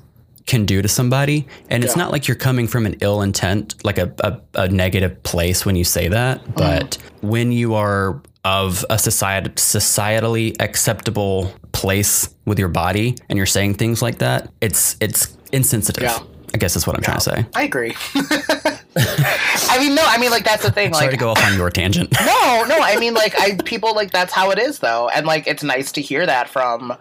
[0.46, 1.46] can do to somebody.
[1.70, 5.22] And it's not like you're coming from an ill intent, like a, a, a negative
[5.22, 6.42] place when you say that.
[6.42, 6.54] Mm.
[6.56, 13.46] But when you are of a society, societally acceptable place with your body and you're
[13.46, 16.02] saying things like that, it's it's insensitive.
[16.02, 16.18] Yeah.
[16.52, 17.46] I guess that's what I'm trying to say.
[17.54, 17.94] I agree.
[18.14, 20.92] I mean, no, I mean, like that's the thing.
[20.92, 22.10] Sorry like, to go off on your tangent.
[22.20, 25.46] no, no, I mean, like, I people like that's how it is though, and like
[25.46, 26.96] it's nice to hear that from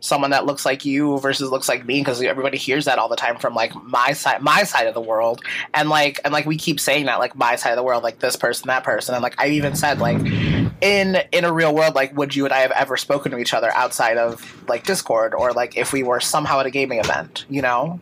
[0.00, 3.16] someone that looks like you versus looks like me because everybody hears that all the
[3.16, 5.40] time from like my side my side of the world
[5.74, 8.18] and like and like we keep saying that like my side of the world like
[8.18, 10.18] this person that person and like i even said like
[10.82, 13.54] in in a real world like would you and i have ever spoken to each
[13.54, 17.46] other outside of like discord or like if we were somehow at a gaming event
[17.48, 18.00] you know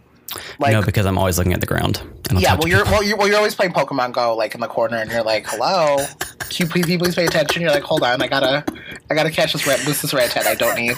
[0.59, 2.03] like no, because I'm always looking at the ground.
[2.33, 4.97] Yeah, well you're, well, you're well, you're always playing Pokemon Go, like in the corner,
[4.97, 5.97] and you're like, "Hello,
[6.39, 8.65] can you please, please pay attention?" You're like, "Hold on, I gotta,
[9.11, 10.97] I gotta catch this red, this is red head I don't need."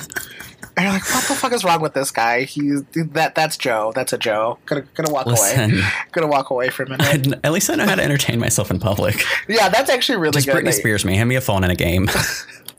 [0.76, 2.42] And you're like, "What the fuck is wrong with this guy?
[2.42, 3.92] He's that, that's Joe.
[3.94, 4.58] That's a Joe.
[4.66, 5.82] Gonna, gonna walk away.
[6.12, 8.78] Gonna walk away for a minute." at least I know how to entertain myself in
[8.78, 9.22] public.
[9.48, 10.64] yeah, that's actually really Just good.
[10.64, 11.16] Britney Spears me.
[11.16, 12.08] Hand me a phone and a game.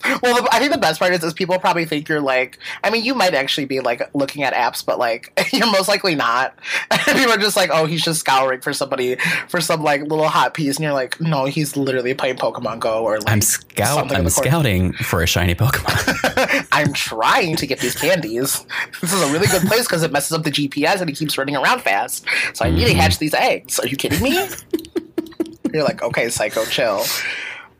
[0.21, 2.59] Well, I think the best part is, is people probably think you're like.
[2.83, 6.15] I mean, you might actually be like looking at apps, but like you're most likely
[6.15, 6.57] not.
[6.91, 9.15] And people are just like, "Oh, he's just scouring for somebody
[9.47, 13.03] for some like little hot piece," and you're like, "No, he's literally playing Pokemon Go
[13.03, 14.13] or like." I'm scout.
[14.13, 16.67] I'm scouting for a shiny Pokemon.
[16.71, 18.65] I'm trying to get these candies.
[19.01, 21.37] This is a really good place because it messes up the GPS and he keeps
[21.37, 22.25] running around fast.
[22.53, 23.79] So I need to hatch these eggs.
[23.79, 24.31] Are you kidding me?
[25.73, 27.03] You're like, okay, psycho, chill.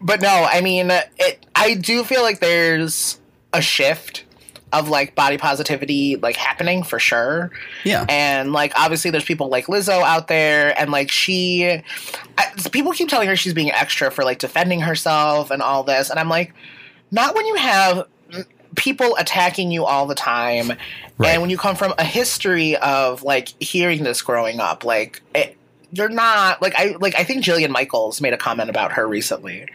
[0.01, 1.45] But no, I mean, it.
[1.55, 3.19] I do feel like there's
[3.53, 4.25] a shift
[4.73, 7.51] of like body positivity like happening for sure.
[7.83, 8.05] yeah.
[8.09, 11.65] And like obviously there's people like Lizzo out there and like she
[12.37, 16.09] I, people keep telling her she's being extra for like defending herself and all this
[16.09, 16.53] and I'm like
[17.11, 18.07] not when you have
[18.75, 20.73] people attacking you all the time
[21.17, 21.29] Right.
[21.33, 25.55] and when you come from a history of like hearing this growing up like it,
[25.91, 29.67] you're not like I like I think Jillian Michaels made a comment about her recently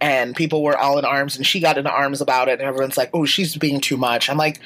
[0.00, 2.96] and people were all in arms and she got into arms about it and everyone's
[2.96, 4.28] like oh she's being too much.
[4.28, 4.60] I'm like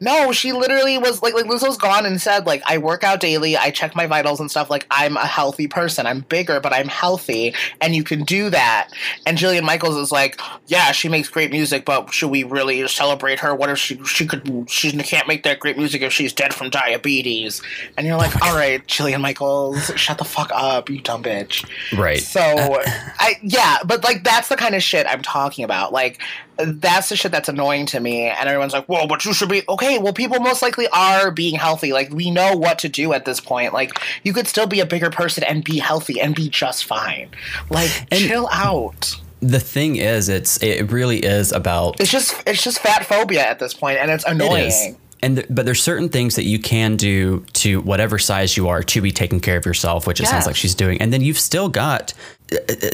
[0.00, 3.56] no she literally was like like lizzo's gone and said like i work out daily
[3.56, 6.86] i check my vitals and stuff like i'm a healthy person i'm bigger but i'm
[6.86, 8.90] healthy and you can do that.
[9.26, 13.40] And jillian michaels is like yeah she makes great music but should we really celebrate
[13.40, 13.54] her?
[13.54, 16.70] What if she she could she can't make that great music if she's dead from
[16.70, 17.62] diabetes?
[17.96, 21.68] And you're like all right jillian michaels shut the fuck up you dumb bitch.
[21.96, 22.20] Right.
[22.20, 25.92] so I yeah, but like that's the kind of shit I'm talking about.
[25.92, 26.20] Like
[26.56, 28.28] that's the shit that's annoying to me.
[28.28, 31.54] And everyone's like, "Whoa, but you should be okay." Well, people most likely are being
[31.54, 31.92] healthy.
[31.92, 33.72] Like we know what to do at this point.
[33.72, 37.28] Like you could still be a bigger person and be healthy and be just fine.
[37.70, 39.14] Like and chill out.
[39.40, 43.58] the thing is, it's it really is about It's just it's just fat phobia at
[43.58, 44.96] this point, and it's annoying.
[45.20, 48.84] And th- but there's certain things that you can do to whatever size you are
[48.84, 51.00] to be taking care of yourself, which it sounds like she's doing.
[51.00, 52.14] And then you've still got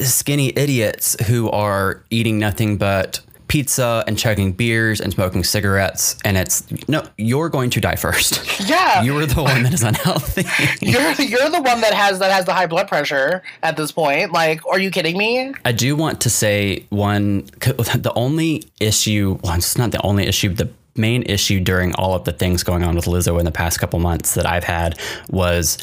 [0.03, 6.17] skinny idiots who are eating nothing but pizza and chugging beers and smoking cigarettes.
[6.25, 8.59] And it's no, you're going to die first.
[8.67, 9.01] Yeah.
[9.03, 10.43] You're the one that is unhealthy.
[10.85, 14.31] You're you're the one that has that has the high blood pressure at this point.
[14.31, 15.53] Like, are you kidding me?
[15.63, 17.45] I do want to say one.
[17.59, 20.49] The only issue, well, it's not the only issue.
[20.49, 23.79] The main issue during all of the things going on with Lizzo in the past
[23.79, 24.97] couple months that I've had
[25.29, 25.77] was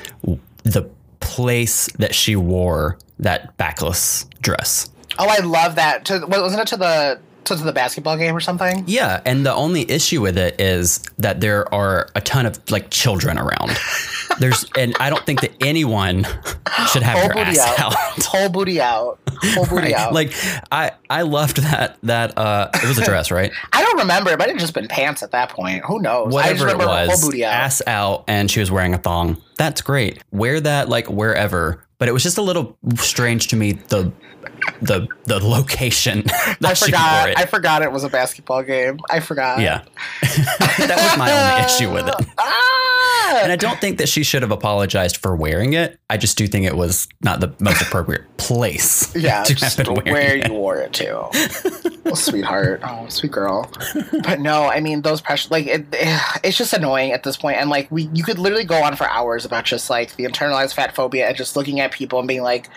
[0.65, 0.89] the
[1.23, 4.91] place that she wore that backless dress.
[5.19, 6.05] Oh, I love that.
[6.07, 8.85] To wasn't it to the to the basketball game or something.
[8.87, 12.91] Yeah, and the only issue with it is that there are a ton of like
[12.91, 13.77] children around.
[14.39, 16.25] There's and I don't think that anyone
[16.91, 17.95] should have Whole their booty ass out.
[17.95, 18.23] out.
[18.25, 19.19] Whole booty out.
[19.55, 19.95] Whole booty Right?
[19.95, 20.13] out.
[20.15, 20.33] Like
[20.71, 23.53] I I loved that that uh it was a dress, right?
[23.73, 24.31] I don't remember.
[24.31, 25.85] It might have just been pants at that point.
[25.85, 26.33] Who knows?
[26.33, 27.53] Whatever it remember was, whole booty out.
[27.53, 29.41] ass out, and she was wearing a thong.
[29.59, 30.23] That's great.
[30.31, 31.85] Wear that like wherever.
[31.99, 34.11] But it was just a little strange to me the
[34.81, 36.25] the the location
[36.65, 37.39] I forgot.
[37.39, 38.99] I forgot it was a basketball game.
[39.11, 39.61] I forgot.
[39.61, 39.85] yeah,
[40.23, 42.27] that was my only issue with it.
[42.39, 43.41] Ah!
[43.43, 45.99] And I don't think that she should have apologized for wearing it.
[46.11, 49.15] I just do think it was not the most appropriate place.
[49.15, 50.49] Yeah, to just have been wearing where it.
[50.49, 51.29] you wore it to.
[52.07, 52.81] oh, sweetheart.
[52.85, 53.71] Oh, sweet girl.
[54.23, 55.87] But no, I mean those pressure like it,
[56.43, 57.43] it's just annoying at this point.
[57.43, 60.25] point and like we you could literally go on for hours about just like the
[60.25, 62.69] internalized fat phobia and just looking at people and being like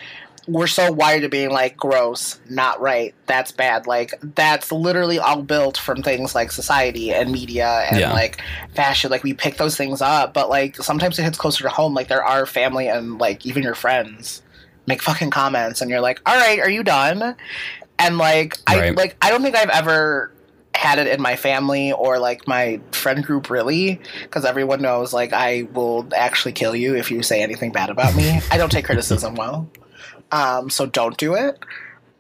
[0.48, 3.88] we're so wired to being like gross, not right, that's bad.
[3.88, 8.14] Like that's literally all built from things like society and media and Yeah.
[8.14, 8.42] like
[8.76, 9.10] fashion.
[9.12, 11.94] Like we pick those things up, but like sometimes it hits closer to home.
[11.94, 14.42] Like there are family and like even your friends
[14.88, 17.36] make fucking comments and you're like, all right, are you done?
[17.98, 18.96] And like I Right.
[18.96, 20.32] like I don't think I've ever
[20.76, 25.32] had it in my family or like my friend group really because everyone knows like
[25.32, 28.42] I will actually kill you if you say anything bad about me.
[28.52, 29.70] I don't take criticism well.
[30.36, 31.58] Um, so don't do it.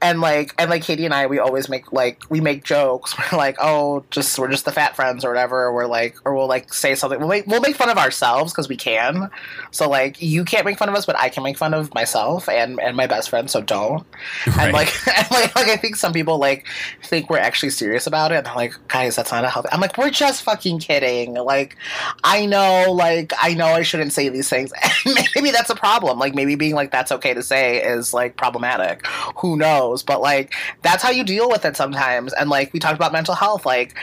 [0.01, 3.15] And like and like Katie and I, we always make like we make jokes.
[3.31, 5.63] We're like, oh, just we're just the fat friends or whatever.
[5.63, 7.19] Or we're like, or we'll like say something.
[7.19, 9.29] We'll make we'll make fun of ourselves because we can.
[9.71, 12.47] So like, you can't make fun of us, but I can make fun of myself
[12.49, 13.49] and and my best friend.
[13.49, 14.05] So don't.
[14.45, 14.65] Right.
[14.65, 16.67] And like, and like, like I think some people like
[17.03, 18.37] think we're actually serious about it.
[18.37, 19.69] And they're like, guys, that's not a healthy.
[19.71, 21.33] I'm like, we're just fucking kidding.
[21.35, 21.77] Like,
[22.23, 24.71] I know, like, I know I shouldn't say these things.
[25.05, 26.19] And maybe that's a problem.
[26.19, 29.05] Like, maybe being like, that's okay to say is like problematic.
[29.37, 29.94] Who knows?
[30.03, 32.33] But like, that's how you deal with it sometimes.
[32.33, 33.65] And like, we talked about mental health.
[33.65, 33.95] Like,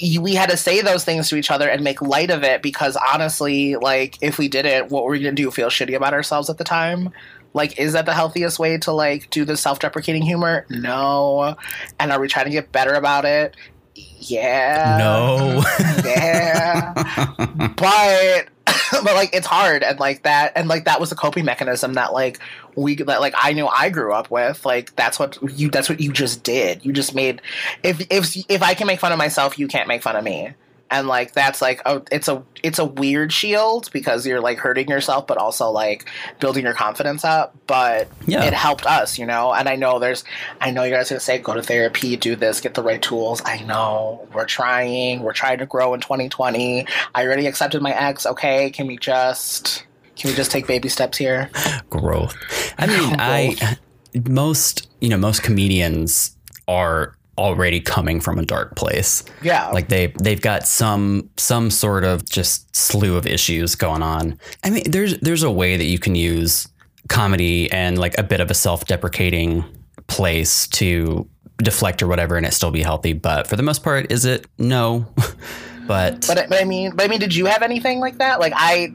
[0.00, 2.96] we had to say those things to each other and make light of it because
[3.12, 5.50] honestly, like, if we didn't, what were we gonna do?
[5.50, 7.10] Feel shitty about ourselves at the time?
[7.52, 10.66] Like, is that the healthiest way to like do the self-deprecating humor?
[10.68, 11.56] No.
[12.00, 13.54] And are we trying to get better about it?
[13.94, 14.96] Yeah.
[14.98, 15.62] no.
[16.04, 16.92] Yeah.
[17.76, 18.48] but
[19.02, 22.12] but like it's hard and like that and like that was a coping mechanism that
[22.12, 22.38] like
[22.76, 26.00] we that like I knew I grew up with like that's what you that's what
[26.00, 27.42] you just did you just made
[27.82, 30.54] if if if I can make fun of myself you can't make fun of me
[30.98, 34.88] and like that's like a, it's a it's a weird shield because you're like hurting
[34.88, 36.08] yourself but also like
[36.40, 37.54] building your confidence up.
[37.66, 38.44] But Yeah.
[38.44, 39.52] it helped us you know?
[39.52, 40.24] And i know there's
[40.60, 43.02] i know you guys are gonna say go to therapy do this get the right
[43.02, 43.42] tools.
[43.44, 44.26] I know.
[44.32, 45.22] We're trying.
[45.22, 48.24] We're trying to grow in 2020 i already accepted my ex.
[48.26, 49.84] Okay can we just
[50.16, 51.50] can we just take baby steps here?
[51.90, 52.36] Growth.
[52.78, 53.76] I mean, I
[54.28, 56.36] most you know most comedians
[56.68, 59.24] are already coming from a dark place.
[59.42, 64.38] yeah Like they they've got some some sort of just slew of issues going on.
[64.62, 66.68] I mean, there's there's a way that you can use
[67.08, 69.64] comedy and like a bit of a self-deprecating
[70.06, 74.10] place to deflect or whatever and it still be healthy, but for the most part
[74.10, 75.06] is it no.
[75.86, 78.40] but But, I- but I mean, but I mean, did you have anything like that?
[78.40, 78.92] Like I,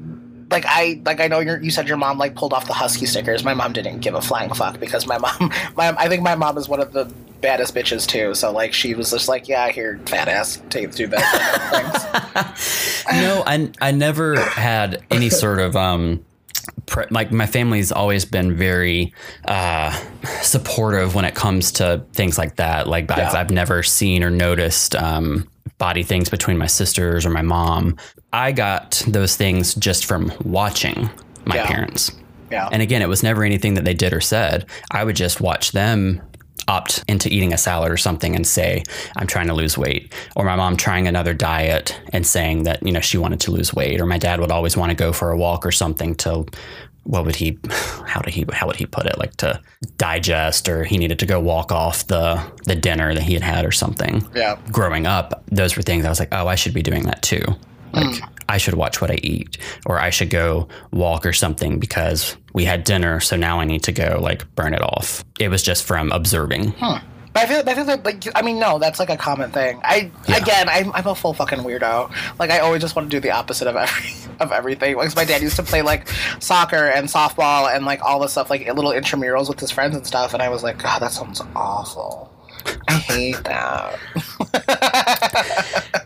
[0.52, 3.06] like I, like I know you you said your mom like pulled off the husky
[3.06, 3.44] stickers.
[3.44, 6.58] My mom didn't give a flying fuck because my mom, my I think my mom
[6.58, 7.06] is one of the
[7.42, 8.34] baddest bitches too.
[8.34, 12.36] So like she was just like, yeah, here, fat ass, take do that.
[12.36, 13.06] Thanks.
[13.12, 16.26] no, I I never had any sort of um
[17.12, 19.14] like my family's always been very
[19.46, 19.92] uh
[20.42, 22.88] supportive when it comes to things like that.
[22.88, 27.42] Like I've, I've never seen or noticed um body things between my sisters or my
[27.42, 27.98] mom.
[28.34, 31.10] I got those things just from watching
[31.46, 31.68] my Yeah.
[31.68, 32.12] parents.
[32.52, 32.68] Yeah.
[32.72, 34.66] And again, it was never anything that they did or said.
[34.92, 36.22] I would just watch them
[36.68, 38.84] opt into eating a salad or something and say,
[39.16, 40.14] I'm trying to lose weight.
[40.36, 43.74] Or my mom trying another diet and saying that, you know, she wanted to lose
[43.74, 44.00] weight.
[44.00, 46.46] Or my dad would always want to go for a walk or something to
[47.10, 47.58] what would he
[48.06, 49.17] how did he how would he put it?
[49.17, 49.60] Like to
[49.98, 53.65] digest or he needed to go walk off the the dinner that he had had
[53.65, 54.58] or something yeah.
[54.72, 57.43] growing up, those were things I was like, oh, I should be doing that too.
[57.93, 58.30] Like, mm.
[58.48, 62.65] I should watch what I eat, or I should go walk or something because we
[62.65, 65.24] had dinner, so now I need to go like burn it off.
[65.39, 66.76] It was just from observing.
[67.34, 69.80] But I feel, I feel like, like, I mean, no, that's like a common thing.
[69.84, 72.12] I again, I'm, I'm a full fucking weirdo.
[72.39, 74.96] Like, I always just want to do the opposite of every of everything.
[74.96, 76.08] Like, my dad used to play like
[76.39, 80.06] soccer and softball and like all this stuff, like little intramurals with his friends and
[80.06, 80.34] stuff.
[80.34, 82.32] And I was like, God, that sounds awful.
[82.88, 84.00] I hate that.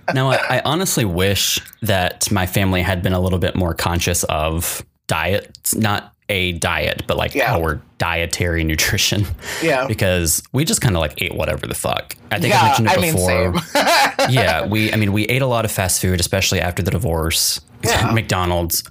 [0.13, 4.23] now, I, I honestly wish that my family had been a little bit more conscious
[4.25, 7.53] of diet, not a diet, but like Yeah.
[7.55, 9.25] our dietary nutrition.
[9.61, 9.87] Yeah.
[9.93, 12.15] Because we just kind of like ate whatever the fuck.
[12.31, 13.59] I think I yeah, mentioned it I mean, before.
[13.61, 14.29] same.
[14.29, 17.59] yeah, we I mean we ate a lot of fast food, especially after the divorce.
[17.85, 18.11] Yeah.
[18.13, 18.81] McDonald's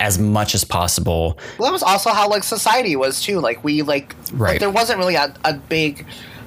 [0.00, 1.38] as much as possible.
[1.58, 3.40] Well, that was also how like society was too.
[3.40, 4.50] Like we like, Right.
[4.50, 6.04] like there wasn't really a, a big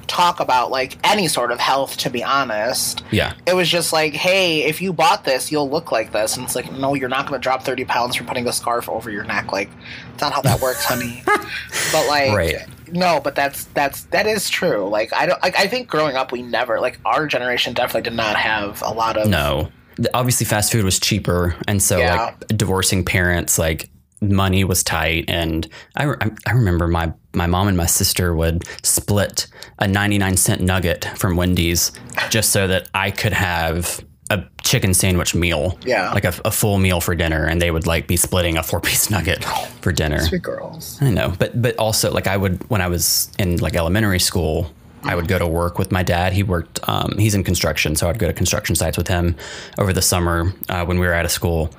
[0.08, 1.96] talk about like any sort of health.
[1.98, 3.34] To be honest, Yeah.
[3.46, 6.54] it was just like, hey, if you bought this, you'll look like this, and it's
[6.56, 9.24] like, no, you're not going to drop thirty pounds from putting a scarf over your
[9.24, 9.52] neck.
[9.52, 9.70] Like,
[10.14, 11.22] it's not how that works, honey.
[11.92, 12.66] But like, Right.
[12.92, 14.88] no, but that's that's that is true.
[14.88, 15.42] Like, I don't.
[15.42, 18.90] Like, I think growing up, we never like our generation definitely did not have a
[18.92, 19.70] lot of No.
[20.14, 22.24] Obviously fast food was cheaper and so Yeah.
[22.26, 23.90] like divorcing parents like
[24.20, 28.64] money was tight and I, re- I remember my my mom and my sister would
[28.82, 29.46] split
[29.78, 31.92] a 99 cent nugget from Wendy's
[32.30, 36.12] just so that I could have a chicken sandwich meal Yeah.
[36.12, 38.80] like a, a full meal for dinner and they would like be splitting a four
[38.80, 39.42] piece nugget
[39.80, 40.98] for dinner sweet girls.
[41.00, 44.70] I know, but but also like I would when I was in like elementary school,
[45.04, 46.32] I would go to work with my dad.
[46.34, 46.80] He worked.
[46.88, 49.36] Um, he's in construction, so I'd go to construction sites with him
[49.78, 51.70] over the summer uh, when we were out of school,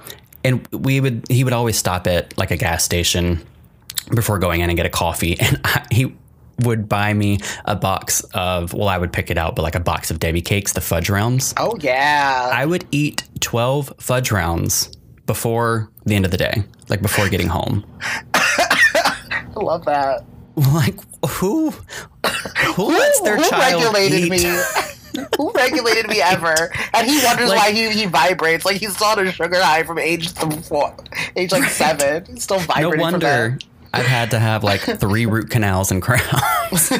[0.45, 3.45] and we would he would always stop at like a gas station
[4.15, 6.15] before going in and get a coffee, and I, he
[6.63, 9.79] would buy me a box of well I would pick it out but like a
[9.79, 14.91] box of Debbie cakes the fudge rounds Oh yeah, I would eat 12 fudge rounds
[15.25, 17.85] before the end of the day like before getting home
[18.33, 20.25] I love that.
[20.73, 20.95] like
[21.25, 21.71] who
[22.75, 24.29] who lets their who child regulated eat?
[24.31, 24.61] me?
[25.37, 26.71] who regulated me ever?
[26.93, 28.65] And he wonders Like- why he, he vibrates.
[28.65, 30.95] Like he's on a sugar high from age four,
[31.35, 32.25] age like seven.
[32.25, 32.91] He's still no vibrating.
[32.91, 33.57] from wonder.
[33.93, 36.91] I've had to have like three root canals and crowns.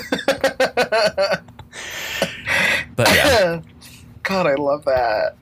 [2.96, 3.62] But yeah.
[4.24, 5.36] God, I love that.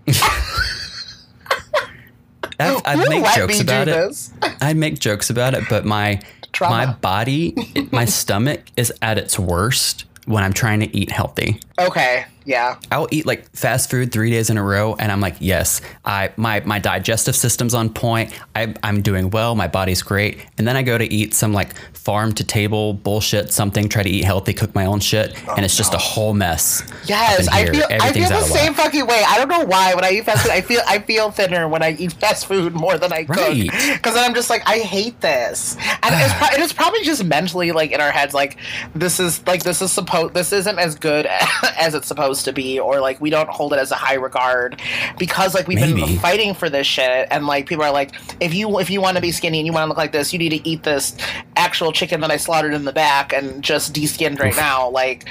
[2.60, 4.30] I'd make jokes about it.
[4.62, 6.20] i'd make jokes about it but my
[6.54, 6.88] Trauma.
[6.88, 7.56] my body
[7.92, 11.60] my stomach is at its worst when i'm trying to eat healthy.
[11.80, 12.78] Okay, yeah.
[12.92, 16.32] I'll eat like fast food three days in a row, and I'm like, yes, I
[16.38, 18.34] my my digestive system's on point.
[18.56, 19.54] I, I'm doing well.
[19.54, 20.40] My body's great.
[20.58, 23.90] And then I go to eat some like farm to table bullshit, something.
[23.90, 26.90] Try to eat healthy, cook my own shit, oh, and it's just a whole mess.
[27.06, 29.24] Yes, I feel I feel the same fucking way.
[29.28, 29.94] I don't know why.
[29.94, 32.74] When I eat fast food, I feel I feel thinner when I eat fast food
[32.74, 33.38] more than I cook.
[33.38, 33.70] Right.
[33.70, 37.26] Because then I'm just like, I hate this, and it's, pro- and it's probably just
[37.26, 38.58] mentally like in our heads, like
[38.96, 41.26] this is like this is supposed this isn't as good
[41.78, 44.82] as it's supposed to be, or like we don't hold it as a high regard
[45.18, 46.02] because like we've Maybe.
[46.02, 49.16] been fighting for this shit, and like people are like, if you if you want
[49.18, 51.16] to be skinny and you want to look like this, you need to eat this
[51.56, 54.90] actual chicken that I slaughtered in the back and just de-skinned right now.
[54.90, 55.26] Like,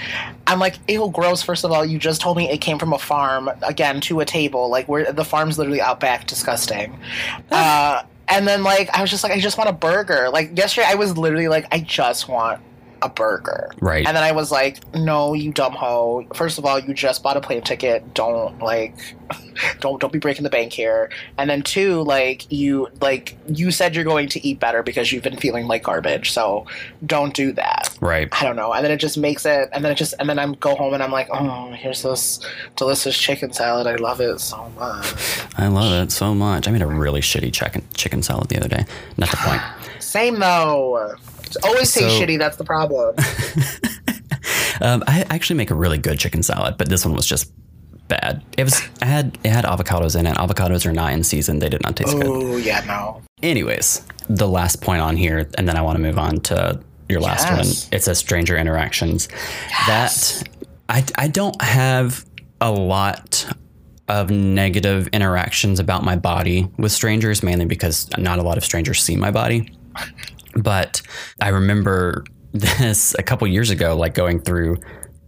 [0.46, 1.42] I'm like, ew, gross.
[1.42, 3.50] First of all, you just told me it came from a farm.
[3.62, 4.68] Again, to a table.
[4.68, 6.26] Like, where the farm's literally out back.
[6.26, 6.98] Disgusting.
[7.50, 10.28] uh, and then like, I was just like, I just want a burger.
[10.30, 12.60] Like yesterday, I was literally like, I just want
[13.06, 13.70] a burger.
[13.80, 14.06] Right.
[14.06, 16.26] And then I was like, no, you dumb hoe.
[16.34, 18.14] First of all, you just bought a plane ticket.
[18.14, 18.94] Don't like
[19.80, 21.10] don't don't be breaking the bank here.
[21.38, 25.22] And then two, like you like you said you're going to eat better because you've
[25.22, 26.32] been feeling like garbage.
[26.32, 26.66] So
[27.06, 27.96] don't do that.
[28.00, 28.28] Right.
[28.32, 28.72] I don't know.
[28.72, 30.92] And then it just makes it and then it just and then I'm go home
[30.92, 32.40] and I'm like, oh, here's this
[32.74, 33.86] delicious chicken salad.
[33.86, 35.14] I love it so much.
[35.56, 36.66] I love it so much.
[36.66, 38.84] I made a really shitty chicken chicken salad the other day.
[39.16, 39.62] Not the point.
[40.16, 41.14] Same though.
[41.44, 43.14] It's always taste So- shitty, that's the problem.
[44.80, 47.50] Um, I actually make a really good chicken salad, but this one was just
[48.08, 48.44] bad.
[48.58, 50.36] It was I had it had avocados in it.
[50.36, 51.60] Avocados are not in season.
[51.60, 52.26] They did not taste good.
[52.26, 53.22] oh yeah, no.
[53.42, 57.20] Anyways, the last point on here, and then I want to move on to your
[57.22, 57.84] last Yes.
[57.86, 57.96] one.
[57.98, 59.28] It says stranger interactions.
[59.86, 60.42] That
[60.90, 62.26] I I don't have
[62.60, 63.46] a lot
[64.08, 69.02] of negative interactions about my body with strangers, mainly because not a lot of strangers
[69.02, 69.72] see my body.
[70.54, 71.02] But
[71.40, 74.78] I remember this a couple years ago, like going through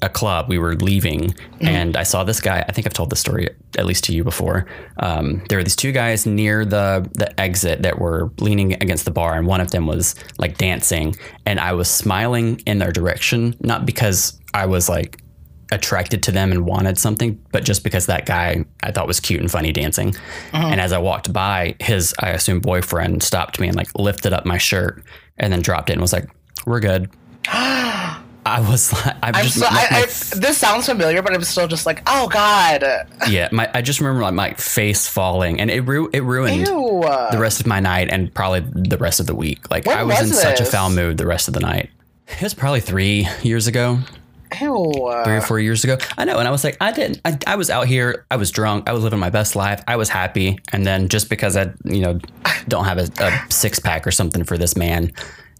[0.00, 0.48] a club.
[0.48, 2.64] We were leaving, and I saw this guy.
[2.66, 4.66] I think I've told this story at least to you before.
[4.98, 9.10] Um, there were these two guys near the the exit that were leaning against the
[9.10, 11.16] bar, and one of them was like dancing,
[11.46, 15.20] and I was smiling in their direction, not because I was like
[15.70, 19.40] attracted to them and wanted something, but just because that guy I thought was cute
[19.40, 20.14] and funny dancing.
[20.52, 20.68] Uh-huh.
[20.68, 24.44] And as I walked by, his I assume boyfriend stopped me and like lifted up
[24.44, 25.02] my shirt
[25.36, 26.28] and then dropped it and was like,
[26.66, 27.10] "We're good."
[28.48, 31.42] I was like, I'm, I'm just so, my, I, I, this sounds familiar, but I'm
[31.42, 32.82] still just like, oh god,
[33.28, 37.02] yeah, my I just remember like my face falling and it ru- it ruined ew.
[37.30, 39.70] the rest of my night and probably the rest of the week.
[39.70, 41.90] Like When I was, was in such a foul mood the rest of the night.
[42.26, 43.98] It was probably three years ago.
[44.60, 44.92] Ew.
[45.24, 45.98] three or four years ago.
[46.16, 47.20] I know, and I was like, I didn't.
[47.24, 48.26] I, I was out here.
[48.30, 48.88] I was drunk.
[48.88, 49.82] I was living my best life.
[49.86, 52.18] I was happy, and then just because I, you know,
[52.68, 55.12] don't have a, a six pack or something for this man,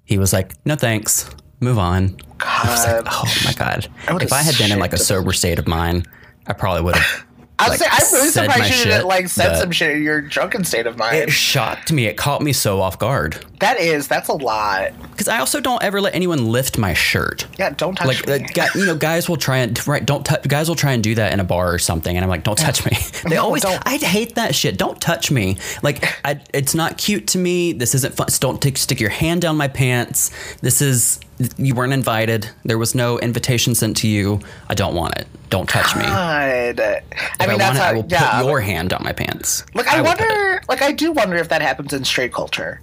[0.04, 1.30] he was like, "No thanks,
[1.60, 3.08] move on." Was like, God.
[3.10, 3.88] oh my god!
[4.08, 6.08] I if I had been in like a sober state of mind,
[6.46, 7.27] I probably would have.
[7.60, 10.20] I like, was saying, I'm really surprised you didn't like said some shit in your
[10.20, 11.16] drunken state of mind.
[11.16, 12.06] It shocked me.
[12.06, 14.92] It caught me so off guard that is, that's a lot.
[15.10, 17.48] because I also don't ever let anyone lift my shirt.
[17.58, 18.34] Yeah, don't touch Like, me.
[18.34, 20.06] uh, guy, you know, guys will try and right.
[20.06, 20.46] Don't touch.
[20.46, 22.56] Guys will try and do that in a bar or something, and I'm like, don't
[22.58, 22.92] touch me.
[23.28, 23.62] They No, always.
[23.64, 23.82] don't.
[23.84, 24.78] I hate that shit.
[24.78, 25.56] Don't touch me.
[25.82, 27.72] Like, I, it's not cute to me.
[27.72, 28.28] This isn't fun.
[28.38, 30.30] Don't take, stick your hand down my pants.
[30.60, 31.18] This is.
[31.56, 32.50] You weren't invited.
[32.64, 34.40] There was no invitation sent to you.
[34.68, 35.28] I don't want it.
[35.50, 36.02] Don't touch me.
[36.02, 36.80] God.
[36.80, 38.40] I mean, I that's want it, how, I will yeah.
[38.40, 39.64] put your hand on my pants.
[39.74, 40.04] Like I, it.
[40.04, 42.80] wonder, like I do wonder if that happens in straight culture.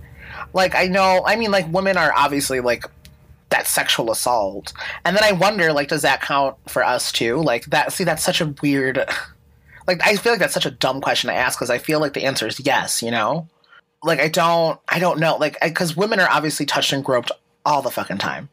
[0.54, 2.86] Like I know, I mean, like women are obviously like
[3.50, 7.38] that sexual assault, and then I wonder, like, does that count for us too?
[7.38, 7.92] Like that?
[7.92, 9.06] See, that's such a weird.
[9.86, 12.14] Like I feel like that's such a dumb question to ask because I feel like
[12.14, 13.04] the answer is yes.
[13.04, 13.48] You know,
[14.02, 17.32] like I don't, I don't know, like because women are obviously touched and groped
[17.66, 18.50] all the fucking time.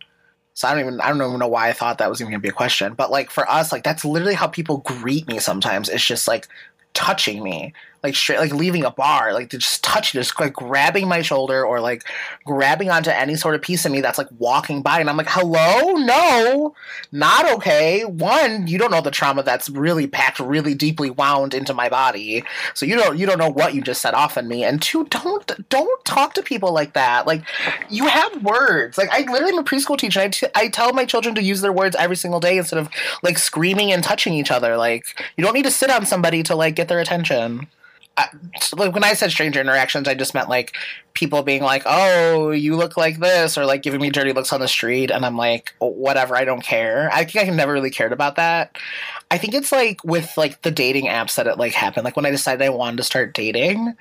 [0.55, 2.41] So I don't even I don't even know why I thought that was even gonna
[2.41, 2.95] be a question.
[2.95, 5.89] But like for us, like that's literally how people greet me sometimes.
[5.89, 6.49] It's just like
[6.95, 7.73] touching me.
[8.03, 11.65] Like straight like leaving a bar, like to just touch just like grabbing my shoulder
[11.65, 12.05] or like
[12.45, 15.29] grabbing onto any sort of piece of me that's like walking by and I'm like,
[15.29, 15.93] hello?
[15.93, 16.75] No,
[17.13, 18.05] not okay.
[18.05, 22.45] One, you don't know the trauma that's really packed, really deeply wound into my body.
[22.75, 24.65] So you don't you don't know what you just set off in me.
[24.65, 27.27] And two, don't don't talk to people like that.
[27.27, 27.45] Like
[27.89, 28.99] you have words.
[28.99, 30.21] Like I literally am a preschool teacher.
[30.21, 32.89] I, t- I tell my children to use their words every single day instead of
[33.23, 34.77] like screaming and touching each other.
[34.77, 37.67] Like you don't need to sit on somebody to like get their attention.
[38.17, 38.29] I,
[38.77, 40.77] like when I said stranger interactions, I just meant like
[41.15, 44.61] people being like, "Oh, you look like this," or like giving me dirty looks on
[44.61, 47.91] the street, and I'm like, "Oh, "Whatever, I don't care." I think I never really
[47.91, 48.77] cared about that.
[49.31, 52.05] I think it's like with like the dating apps that it like happened.
[52.05, 53.95] Like when I decided I wanted to start dating,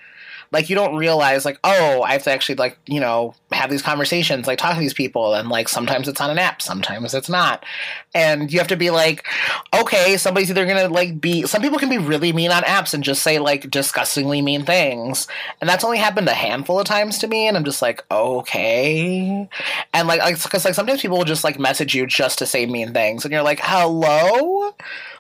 [0.52, 3.82] like you don't realize like oh i have to actually like you know have these
[3.82, 7.30] conversations like talk to these people and like sometimes it's on an app sometimes it's
[7.30, 7.66] not.
[8.14, 9.26] And you have to be like
[9.74, 13.04] okay somebody's either gonna like be some people can be really mean on apps and
[13.04, 15.28] just say like disgustingly mean things.
[15.60, 19.50] And that's only happened a handful of times to me and i'm just like okay.
[19.94, 22.94] And like because like sometimes people will just like message you just to say mean
[22.94, 24.74] things and you're like hello?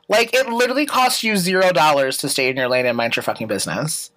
[0.09, 3.23] Like it literally costs you zero dollars to stay in your lane and mind your
[3.23, 4.10] fucking business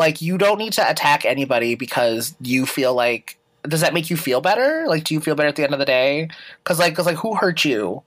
[0.00, 4.16] like you don't need to attack anybody because you feel like does that make you
[4.16, 4.86] feel better?
[4.88, 6.30] Like do you feel better at the end of the day?
[6.64, 8.02] Because like because like who hurt you?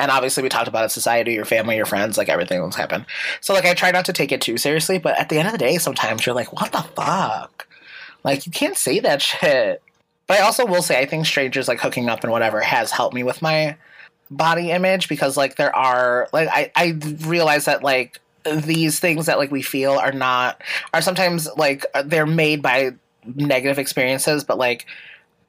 [0.00, 3.06] And obviously we talked about it society your family your friends like everything that's happened.
[3.40, 5.52] So like i try not to take it too seriously but at the end of
[5.52, 7.68] the day sometimes you're like what the fuck?
[8.24, 9.80] Like you can't say that shit.
[10.26, 13.14] But i also will say i think strangers like hooking up and whatever has helped
[13.14, 13.76] me with my
[14.30, 18.20] body image because like there are like i i realize that like
[18.56, 20.60] these things that like we feel are not
[20.94, 22.90] are sometimes like they're made by
[23.34, 24.86] negative experiences but like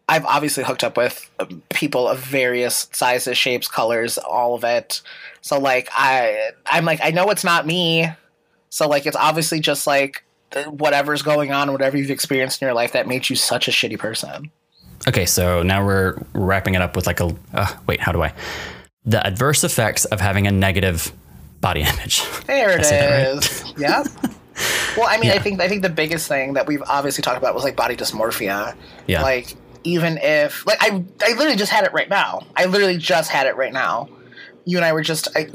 [0.08, 5.02] i've obviously hooked up with um, people of various sizes shapes colors all of it
[5.42, 8.08] so like i i'm like i know it's not me
[8.70, 10.24] so like it's obviously just like
[10.68, 13.98] whatever's going on whatever you've experienced in your life that made you such a shitty
[13.98, 14.52] person
[15.08, 18.00] Okay, so now we're wrapping it up with like a uh, wait.
[18.00, 18.34] How do I?
[19.06, 21.12] The adverse effects of having a negative
[21.62, 22.24] body image.
[22.46, 23.64] There it is.
[23.78, 23.80] Right.
[23.80, 24.08] Yep.
[24.98, 27.56] Well, I mean, I think I think the biggest thing that we've obviously talked about
[27.56, 28.76] was like body dysmorphia.
[29.08, 29.22] Yeah.
[29.22, 29.56] Like
[29.86, 32.42] even if like I I literally just had it right now.
[32.58, 34.10] I literally just had it right now.
[34.66, 35.48] You and I were just I,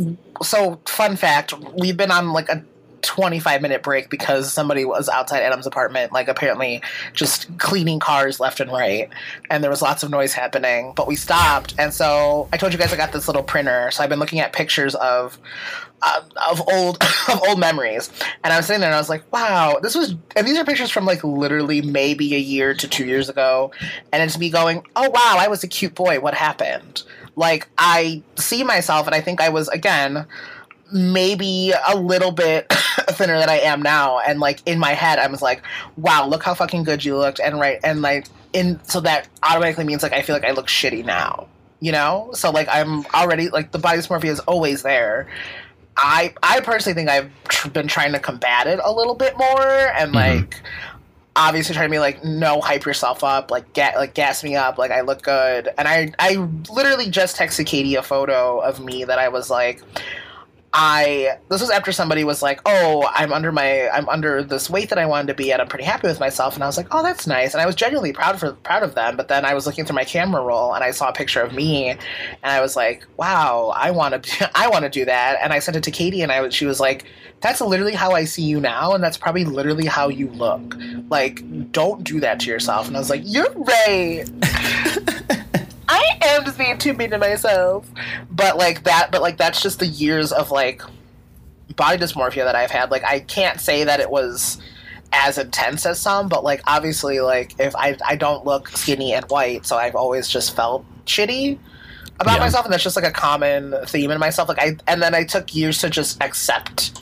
[0.43, 1.53] so fun fact.
[1.79, 2.65] We've been on like a
[3.05, 6.83] 25 minute break because somebody was outside Adam's apartment, like apparently
[7.13, 9.09] just cleaning cars left and right,
[9.51, 10.93] and there was lots of noise happening.
[10.97, 13.91] But we stopped, and so I told you guys I got this little printer.
[13.91, 15.39] So I've been looking at pictures of
[16.03, 18.11] uh, of old of old memories,
[18.43, 20.65] and I was sitting there and I was like, wow, this was, and these are
[20.65, 23.73] pictures from like literally maybe a year to two years ago,
[24.13, 26.21] and it's me going, oh wow, I was a cute boy.
[26.21, 27.03] What happened?
[27.37, 30.27] Like I see myself, and I think I was again
[30.93, 32.67] maybe a little bit
[33.11, 34.21] thinner than I am now.
[34.21, 35.63] And like in my head, I was like,
[35.97, 37.41] wow, look how fucking good you looked.
[37.41, 40.69] And right, and like, in so that automatically means like I feel like I look
[40.69, 41.49] shitty now,
[41.81, 42.31] you know?
[42.35, 45.29] So like I'm already like the body dysmorphia is always there.
[45.97, 49.61] I I personally think I've tr- been trying to combat it a little bit more
[49.61, 50.15] and mm-hmm.
[50.15, 50.61] like
[51.37, 54.79] obviously trying to be like no hype yourself up like get like gas me up
[54.79, 56.37] like I look good and I I
[56.71, 59.83] literally just texted Katie a photo of me that I was like
[60.77, 64.89] I this was after somebody was like, "Oh, I'm under my I'm under this weight
[64.89, 65.61] that I wanted to be at.
[65.61, 67.77] I'm pretty happy with myself." And I was like, "Oh, that's nice." And I was
[67.77, 69.17] genuinely proud for proud of them.
[69.17, 71.53] But then I was looking through my camera roll and I saw a picture of
[71.55, 72.01] me, and
[72.43, 75.77] I was like, "Wow, I want to I want to do that." And I sent
[75.77, 77.05] it to Katie, and I she was like,
[77.41, 80.75] "That's literally how I see you now, and that's probably literally how you look.
[81.09, 84.25] Like, don't do that to yourself." And I was like, "You're right."
[86.35, 87.87] I'm just being too mean to myself.
[88.31, 90.83] But like that, but like that's just the years of like
[91.77, 92.91] body dysmorphia that I've had.
[92.91, 94.61] Like I can't say that it was
[95.13, 99.25] as intense as some, but like obviously like if I I don't look skinny and
[99.27, 101.59] white, so I've always just felt shitty
[102.21, 102.41] about Yeah.
[102.41, 104.49] myself and that's just like a common theme in myself.
[104.49, 107.01] Like I and then I took years to just accept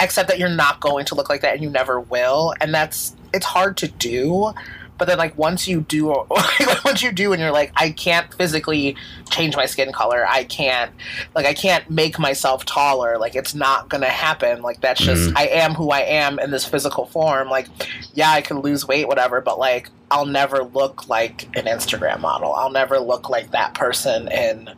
[0.00, 2.52] accept that you're not going to look like that and you never will.
[2.60, 4.52] And that's it's hard to do.
[4.98, 6.06] But then, like once you do,
[6.84, 8.96] once you do, and you're like, I can't physically
[9.30, 10.26] change my skin color.
[10.26, 10.92] I can't,
[11.34, 13.18] like, I can't make myself taller.
[13.18, 14.62] Like, it's not gonna happen.
[14.62, 15.36] Like, that's just, mm-hmm.
[15.36, 17.48] I am who I am in this physical form.
[17.48, 17.68] Like,
[18.14, 22.52] yeah, I can lose weight, whatever, but like, I'll never look like an Instagram model.
[22.52, 24.70] I'll never look like that person in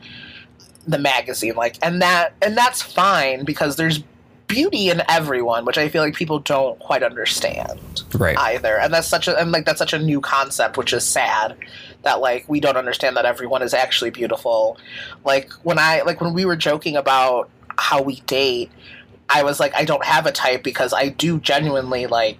[0.86, 1.54] the magazine.
[1.54, 4.02] Like, and that, and that's fine because there's
[4.48, 8.36] beauty in everyone, which I feel like people don't quite understand Right.
[8.36, 8.78] either.
[8.80, 11.56] And that's such a and like that's such a new concept, which is sad
[12.02, 14.78] that like we don't understand that everyone is actually beautiful.
[15.24, 18.70] Like when I like when we were joking about how we date,
[19.28, 22.38] I was like I don't have a type because I do genuinely like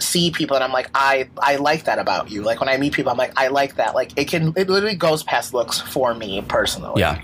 [0.00, 2.42] see people and I'm like I I like that about you.
[2.42, 3.94] Like when I meet people I'm like I like that.
[3.94, 7.00] Like it can it literally goes past looks for me personally.
[7.00, 7.22] yeah.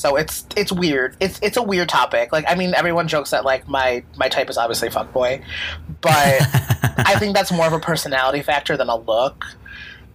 [0.00, 1.14] So it's it's weird.
[1.20, 2.32] It's it's a weird topic.
[2.32, 5.44] Like I mean, everyone jokes that like my my type is obviously fuckboy,
[6.00, 6.14] but
[7.06, 9.44] I think that's more of a personality factor than a look.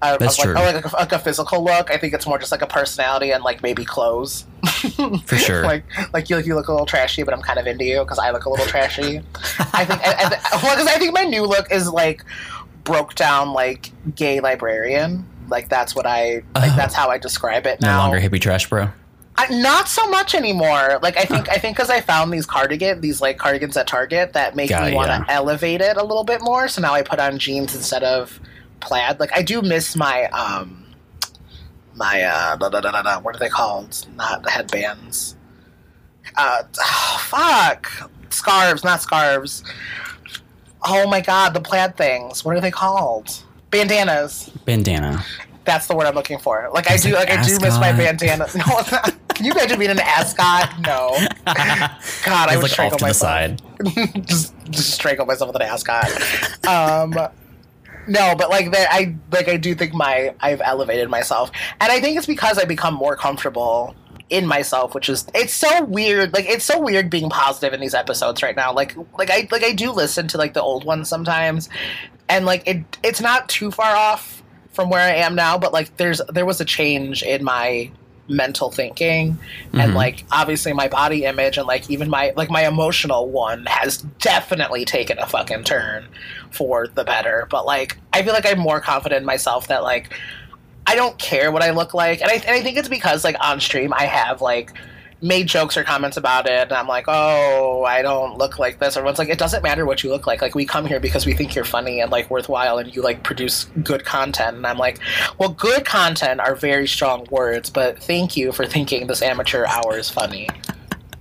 [0.01, 0.53] Uh, That's like, true.
[0.53, 1.89] Or like a, like a physical look.
[1.91, 4.45] I think it's more just like a personality and like maybe clothes.
[5.25, 5.61] For sure.
[5.63, 5.83] like
[6.13, 8.17] like you like you look a little trashy, but I'm kind of into you because
[8.17, 9.21] I look a little trashy.
[9.73, 12.25] I think I, I, th- well, 'cause I think my new look is like
[12.83, 15.27] broke down like gay librarian.
[15.47, 16.71] Like that's what I like.
[16.71, 16.75] Oh.
[16.75, 17.97] That's how I describe it Now.
[17.97, 18.89] no longer hippie trash bro.
[19.37, 20.99] I, not so much anymore.
[21.01, 24.33] Like I think I think because I found these cardigan, these like cardigans at Target
[24.33, 26.67] that make Got me want to elevate it a little bit more.
[26.67, 28.39] So now I put on jeans instead of
[28.79, 29.19] plaid.
[29.19, 30.85] Like I do miss my um
[31.95, 34.05] my uh da, da, da, da, what are they called?
[34.15, 35.35] Not headbands.
[36.37, 39.63] Uh oh, fuck scarves, not scarves.
[40.83, 42.45] Oh my god, the plaid things.
[42.45, 43.43] What are they called?
[43.71, 44.49] Bandanas.
[44.65, 45.25] Bandana.
[45.65, 46.69] That's the word I'm looking for.
[46.71, 48.47] Like I do, like like I do miss my bandana.
[48.55, 49.13] No, it's not.
[49.35, 50.79] Can you imagine being an ascot?
[50.79, 51.11] No.
[51.45, 53.19] God, I It's would like strangle off to the myself.
[53.19, 54.25] side.
[54.27, 56.09] just, just strangle myself with an ascot.
[56.65, 57.11] Um,
[58.07, 61.99] no, but like that, I like I do think my I've elevated myself, and I
[61.99, 63.95] think it's because I become more comfortable
[64.29, 66.33] in myself, which is it's so weird.
[66.33, 68.73] Like it's so weird being positive in these episodes right now.
[68.73, 71.67] Like like I like I do listen to like the old ones sometimes,
[72.29, 75.97] and like it it's not too far off from where I am now, but like
[75.97, 77.89] there's there was a change in my
[78.27, 79.37] mental thinking
[79.73, 79.95] and Mhm.
[79.95, 84.83] like obviously my body image and like even my like my emotional one has definitely
[84.83, 86.07] taken a fucking turn
[86.49, 90.11] for the better but like i feel like i'm more confident in myself that like
[90.87, 93.35] i don't care what i look like and i, and I think it's because like
[93.39, 94.71] on stream i have like
[95.21, 98.97] made jokes or comments about it and i'm like oh i don't look like this
[98.97, 101.33] everyone's like it doesn't matter what you look like like we come here because we
[101.33, 104.99] think you're funny and like worthwhile and you like produce good content and i'm like
[105.37, 109.97] well good content are very strong words but thank you for thinking this amateur hour
[109.97, 110.49] is funny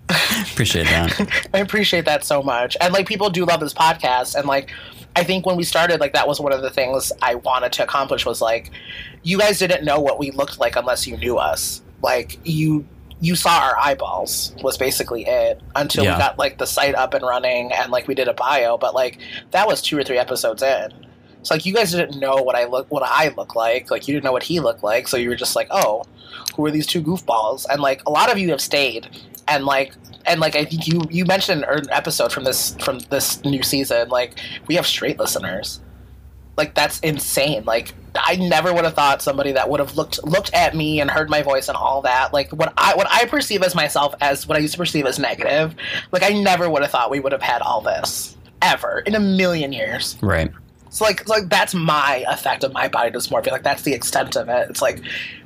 [0.53, 1.49] Appreciate that.
[1.55, 2.77] I appreciate that so much.
[2.81, 4.71] And like people do love this podcast and like
[5.17, 7.85] I think when we started like that was one of the things I wanted to
[7.85, 8.71] accomplish was like
[9.23, 11.83] you guys didn't know what we looked like unless you knew us.
[12.03, 12.85] Like you
[13.25, 16.15] you saw our eyeballs was basically it until Yeah.
[16.15, 18.95] we got like the site up and running and like we did a bio, but
[18.95, 19.19] like
[19.53, 20.93] that was two or three episodes in.
[21.43, 23.91] So like you guys didn't know what I look what I look like.
[23.91, 26.05] Like you didn't know what he looked like, so you were just like, "Oh,
[26.55, 29.09] who are these two goofballs?" And like a lot of you have stayed
[29.47, 29.93] and like
[30.27, 34.09] and like I think you you mentioned an episode from this from this new season,
[34.09, 35.81] like we have straight listeners.
[36.57, 37.65] Like that's insane.
[37.65, 41.11] Like I never would have thought somebody that would have looked looked at me and
[41.11, 42.33] heard my voice and all that.
[42.33, 45.19] Like what I what I perceive as myself as what I used to perceive as
[45.19, 45.75] negative.
[46.13, 49.21] Like I never would have thought we would have had all this ever in a
[49.21, 50.17] million years.
[50.23, 50.51] Right.
[50.91, 53.51] So like, so like that's my effect of my body dysmorphia.
[53.51, 54.71] Like that's the extent of it.
[54.71, 55.03] It's like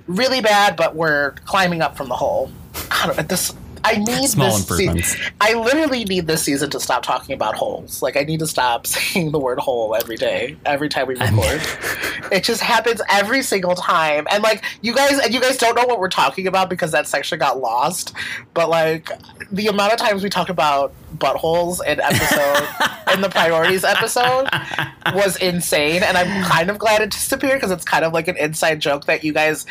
[0.06, 2.50] really bad, but we're climbing up from the hole.
[2.90, 3.54] God, this
[3.84, 8.02] I need Small this se- I literally need this season to stop talking about holes.
[8.02, 11.60] Like I need to stop saying the word hole every day, every time we record.
[12.32, 14.26] it just happens every single time.
[14.30, 17.06] And like you guys and you guys don't know what we're talking about because that
[17.06, 18.12] section got lost.
[18.54, 19.10] But like
[19.50, 22.68] the amount of times we talk about buttholes in episode
[23.14, 24.48] in the priorities episode
[25.14, 28.36] was insane and I'm kind of glad it disappeared because it's kind of like an
[28.36, 29.64] inside joke that you guys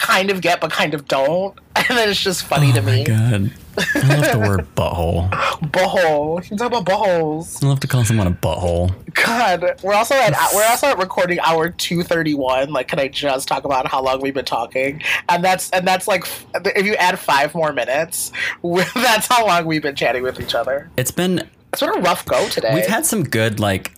[0.00, 1.56] kind of get but kind of don't.
[1.76, 3.04] and then it's just funny to Oh my me.
[3.04, 3.50] god.
[3.94, 5.30] I love the word butthole.
[5.70, 6.42] Butthole.
[6.42, 7.62] You can talk about buttholes.
[7.64, 8.92] I love to call someone a butthole.
[9.14, 12.72] God, we're also at we're also at recording hour two thirty one.
[12.72, 15.00] Like, can I just talk about how long we've been talking?
[15.28, 16.24] And that's and that's like
[16.54, 18.32] if you add five more minutes,
[18.94, 20.90] that's how long we've been chatting with each other.
[20.96, 22.74] It's been It's been a rough go today.
[22.74, 23.92] we've had some good like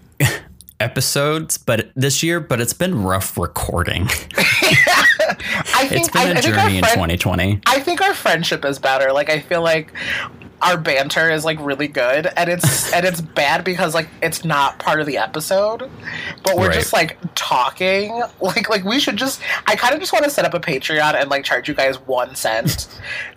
[0.78, 4.09] episodes, but this year, but it's been rough recording.
[5.74, 7.60] I think It's been I, a I think our journey in friend- 2020.
[7.66, 9.12] I think our friendship is better.
[9.12, 9.92] Like I feel like
[10.60, 14.78] our banter is like really good and it's and it's bad because like it's not
[14.78, 15.90] part of the episode.
[16.44, 16.74] But we're Right.
[16.74, 18.22] just like talking.
[18.40, 21.14] Like like we should just I kind of just want to set up a Patreon
[21.14, 22.88] and like charge you guys 1 cent.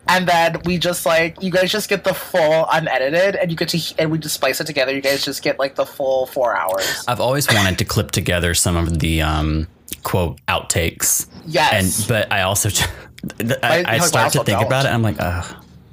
[0.08, 3.70] and then we just like you guys just get the full unedited and you get
[3.70, 4.94] to and we just splice it together.
[4.94, 7.04] You guys just get like the full 4 hours.
[7.08, 9.68] I've always wanted to clip together some of the um,
[10.06, 12.00] quote outtakes, Yes.
[12.00, 12.70] and but I also
[13.62, 14.68] I, I I start to think don't.
[14.68, 14.90] about it.
[14.94, 15.46] I'm like, ugh,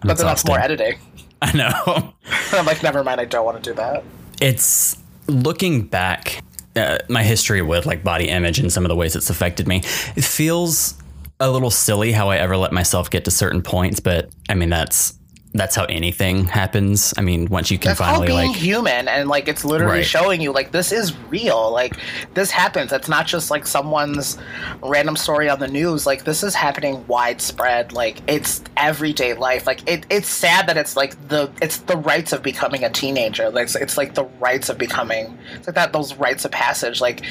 [0.02, 0.98] I'm but then that's more editing.
[1.42, 2.12] I know.
[2.52, 4.04] I'm like never mind, I don't want to do that.
[4.40, 4.96] it's
[5.26, 6.42] looking back
[6.76, 9.78] uh, my history with like body image and some of the ways it's affected me
[10.16, 10.94] it feels
[11.38, 14.68] a little silly how i ever let myself get to certain points but i mean
[14.68, 15.14] that's
[15.54, 19.06] that's how anything happens i mean once you can That's finally called being like human,
[19.08, 20.06] and like it's literally Right.
[20.06, 21.70] showing you like this is real.
[21.70, 21.96] Like
[22.34, 22.92] this happens.
[22.92, 24.38] It's not just like someone's
[24.82, 26.06] random story on the news.
[26.06, 27.92] Like this is happening widespread.
[27.92, 29.66] Like it's everyday life.
[29.66, 33.50] Like it, it's sad that it's like the it's the rites of becoming a teenager.
[33.50, 35.36] Like it's, it's like the rites of becoming.
[35.56, 37.00] It's like that those rites of passage.
[37.00, 37.22] Like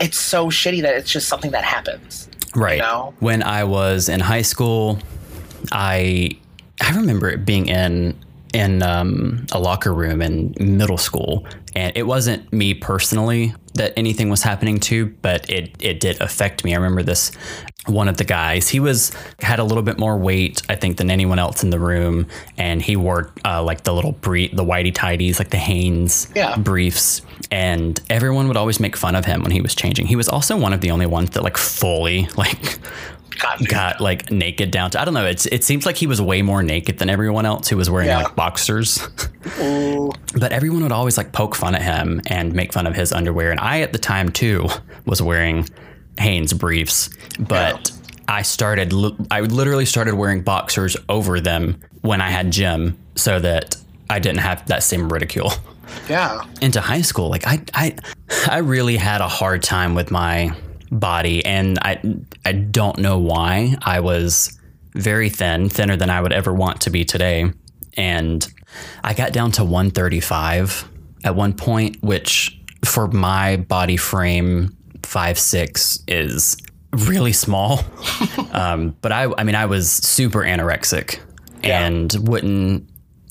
[0.00, 2.28] it's so shitty that it's just something that happens.
[2.54, 3.14] right know?
[3.20, 4.98] when i was in high school
[5.70, 6.30] i
[6.82, 8.14] i remember it being in
[8.54, 11.46] in um, a locker room in middle school.
[11.74, 16.62] And it wasn't me personally that anything was happening to but it it did affect
[16.62, 16.74] me.
[16.74, 17.32] I remember this
[17.86, 19.10] one of the guys he was
[19.40, 22.26] had a little bit more weight i think than anyone else in the room.
[22.58, 26.54] And he wore uh, like the little brief the whitey tidies like the hanes Yeah.
[26.58, 27.22] briefs.
[27.50, 30.08] And everyone would always make fun of him when he was changing.
[30.08, 32.78] He was also one of the only ones that like fully like
[33.40, 35.26] God, got like naked down to I don't know.
[35.26, 38.08] It's it seems like he was way more naked than everyone else who was wearing
[38.08, 38.22] Yeah.
[38.24, 39.00] like boxers.
[40.34, 43.50] But everyone would always like poke fun at him and make fun of his underwear.
[43.50, 44.68] And I at the time too
[45.04, 45.68] was wearing
[46.18, 47.90] Hanes briefs, but
[48.28, 48.92] I started
[49.30, 53.76] I literally started wearing boxers over them when I had gym so that
[54.08, 55.52] I didn't have that same ridicule.
[56.08, 56.40] Yeah.
[56.62, 57.96] into high school like I I
[58.48, 60.54] I really had a hard time with my
[60.92, 62.00] body and I
[62.44, 64.56] I don't know why I was
[64.94, 67.50] very thin thinner than I would ever want to be today
[67.96, 68.46] and
[69.02, 70.88] I got down to 135
[71.24, 76.56] at one point which for my body frame five six is
[76.92, 77.80] really small
[78.52, 81.18] um, but I I mean I was super anorexic
[81.64, 81.86] Yeah.
[81.86, 82.86] and wouldn't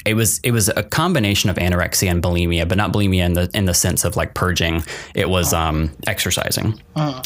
[0.06, 3.50] it was it was a combination of anorexia and bulimia, but not bulimia in the
[3.54, 4.84] in the sense of like purging.
[5.16, 6.82] It was um, exercising.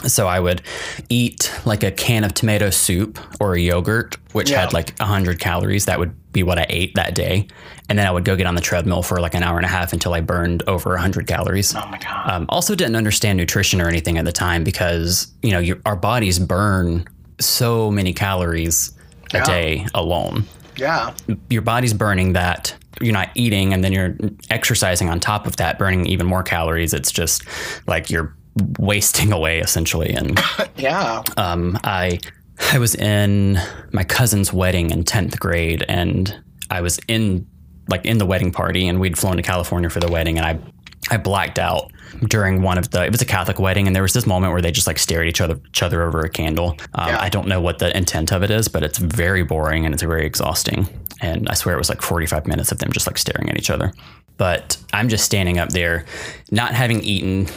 [0.05, 0.61] So I would
[1.09, 4.61] eat like a can of tomato soup or a yogurt, which Yeah.
[4.61, 5.85] had like hundred calories.
[5.85, 7.47] That would be what I ate that day,
[7.87, 9.69] and then I would go get on the treadmill for like an hour and a
[9.69, 11.73] half until I burned over hundred calories.
[11.73, 12.29] Oh my god.
[12.29, 15.95] Um, also, didn't understand nutrition or anything at the time because you know your, our
[15.95, 17.05] bodies burn
[17.39, 18.91] so many calories
[19.33, 19.43] a Yeah.
[19.45, 20.45] day alone
[20.77, 21.13] yeah.
[21.49, 24.15] your body's burning that you're not eating and then you're
[24.49, 27.43] exercising on top of that burning even more calories it's just
[27.87, 28.35] like you're
[28.79, 30.39] wasting away essentially and
[30.77, 31.23] Yeah.
[31.37, 32.19] um, i
[32.71, 33.59] i was in
[33.91, 36.33] my cousin's wedding in 10th grade and
[36.69, 37.45] i was in
[37.89, 40.59] like in the wedding party and we'd flown to california for the wedding and i
[41.11, 43.05] I blacked out during one of the.
[43.05, 45.21] It was a Catholic wedding, and there was this moment where they just like stare
[45.21, 46.77] at each other, each other over a candle.
[46.93, 47.17] Um, Yeah.
[47.21, 50.03] I don't know what the intent of it is, but it's very boring and it's
[50.03, 50.87] very exhausting.
[51.21, 53.69] And I swear it was like 45 minutes of them just like staring at each
[53.69, 53.93] other.
[54.37, 56.05] But I'm just standing up there,
[56.51, 57.47] not having eaten,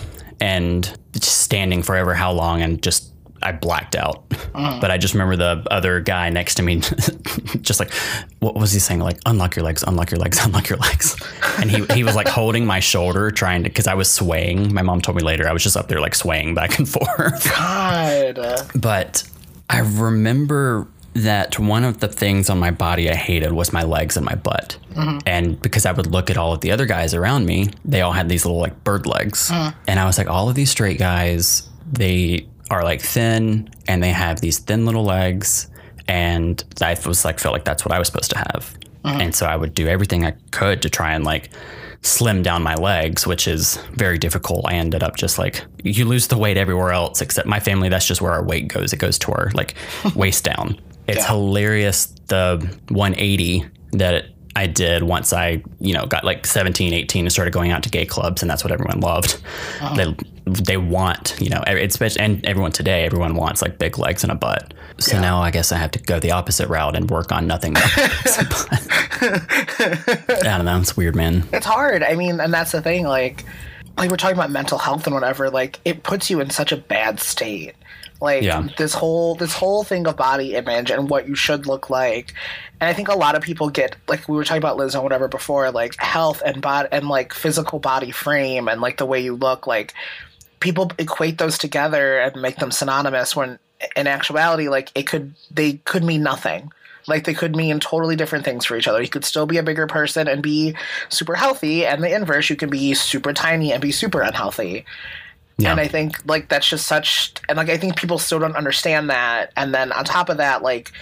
[0.40, 3.07] and just standing forever how long, and just
[3.42, 4.28] I blacked out.
[4.28, 4.80] Mm.
[4.80, 6.76] But I just remember the other guy next to me,
[7.60, 7.92] just like,
[8.40, 9.00] what was he saying?
[9.00, 11.16] Like, unlock your legs, unlock your legs, unlock your legs.
[11.58, 14.72] And he, he was like holding my shoulder, trying to, because I was swaying.
[14.72, 17.54] My mom told me later I was just up there like swaying back and forth.
[17.54, 18.40] God.
[18.74, 19.28] But
[19.70, 24.16] I remember that one of the things on my body I hated was my legs
[24.16, 24.78] and my butt.
[24.92, 25.18] Mm-hmm.
[25.26, 28.12] And because I would look at all of the other guys around me, they all
[28.12, 29.50] had these little like bird legs.
[29.50, 29.74] Mm.
[29.86, 34.10] And I was like, all of these straight guys, they are like thin and they
[34.10, 35.68] have these thin little legs.
[36.06, 38.76] And I was like, felt like that's what I was supposed to have.
[39.04, 41.48] And so I would do everything I could to try and like
[42.02, 44.66] slim down my legs, which is very difficult.
[44.68, 47.88] I ended up just like you lose the weight everywhere else except my family.
[47.88, 48.92] That's just where our weight goes.
[48.92, 49.74] It goes to our like
[50.14, 50.78] waist down.
[51.06, 51.28] It's Yeah.
[51.28, 52.58] hilarious the
[52.90, 57.70] 180 that I did once I, you know, got like 17, 18 and started going
[57.70, 59.40] out to gay clubs and that's what everyone loved.
[59.80, 59.94] Uh-huh.
[59.94, 60.14] They
[60.54, 64.34] they want, you know, especially and everyone today, everyone wants like big legs and a
[64.34, 64.74] butt.
[64.98, 65.20] So Yeah.
[65.22, 67.74] now I guess I have to go the opposite route and work on nothing.
[67.74, 68.88] but legs.
[69.20, 70.78] I don't know.
[70.80, 71.44] It's weird, man.
[71.52, 72.02] it's hard.
[72.02, 73.04] I mean, and that's the thing.
[73.06, 73.44] Like,
[73.96, 75.50] like we're talking about mental health and whatever.
[75.50, 77.74] Like, it puts you in such a bad state.
[78.20, 78.66] Like Yeah.
[78.76, 82.34] this whole this whole thing of body image and what you should look like.
[82.80, 85.04] And I think a lot of people get like we were talking about Liz and
[85.04, 89.20] whatever before, like health and body and like physical body frame and like the way
[89.20, 89.68] you look.
[89.68, 89.94] Like
[90.60, 93.58] people equate those together and make them synonymous when
[93.96, 96.72] in actuality, like it could they could mean nothing.
[97.06, 99.00] Like they could mean totally different things for each other.
[99.00, 100.76] You could still be a bigger person and be
[101.08, 104.84] super healthy, and the inverse, you can be super tiny and be super unhealthy.
[105.56, 105.72] Yeah.
[105.72, 109.10] And I think like that's just such, and like I think people still don't understand
[109.10, 109.52] that.
[109.56, 110.92] And then on top of that, like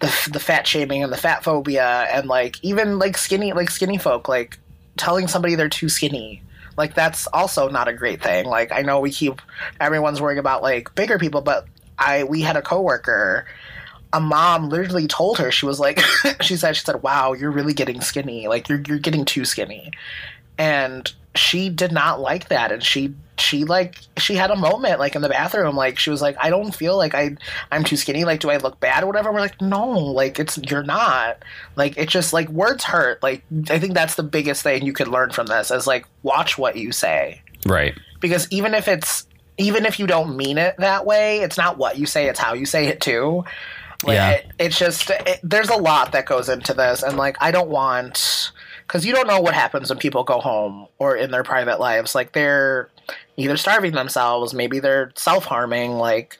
[0.00, 3.98] the the fat shaming and the fat phobia, and like even like skinny like skinny
[3.98, 4.58] folk, like
[4.96, 6.42] telling somebody they're too skinny.
[6.76, 8.46] Like that's also not a great thing.
[8.46, 9.40] Like I know we keep
[9.80, 11.66] everyone's worrying about like bigger people, but
[11.98, 13.46] I we had a coworker
[14.14, 15.98] a mom literally told her she was like
[16.40, 19.90] she said she said wow you're really getting skinny like you're you're getting too skinny
[20.58, 22.70] and she did not like that.
[22.72, 26.22] And she she like she had a moment like in the bathroom like she was
[26.22, 27.36] like i don't feel like i
[27.72, 28.24] i'm too skinny.
[28.24, 29.32] Like do i look bad or whatever?
[29.32, 31.38] We're like no like it's you're not.
[31.74, 33.20] Like it's just like words hurt.
[33.24, 36.56] Like i think that's the biggest thing you could learn from this is like watch
[36.56, 37.42] what you say.
[37.66, 37.98] Right.
[38.20, 39.26] because even if it's
[39.58, 42.54] even if you don't mean it that way it's not what you say it's how
[42.54, 43.44] you say it too.
[44.04, 44.30] Like, Yeah.
[44.30, 47.02] it, it's just it, there's a lot that goes into this.
[47.02, 48.52] And like i don't want
[48.86, 52.14] because you don't know what happens when people go home or in their private lives.
[52.14, 52.90] Like they're
[53.36, 56.38] either starving themselves maybe they're self-harming like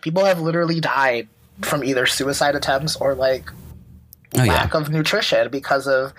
[0.00, 1.26] people have literally died
[1.62, 3.50] from either suicide attempts or like
[4.38, 4.52] Oh yeah.
[4.52, 6.12] lack of nutrition because of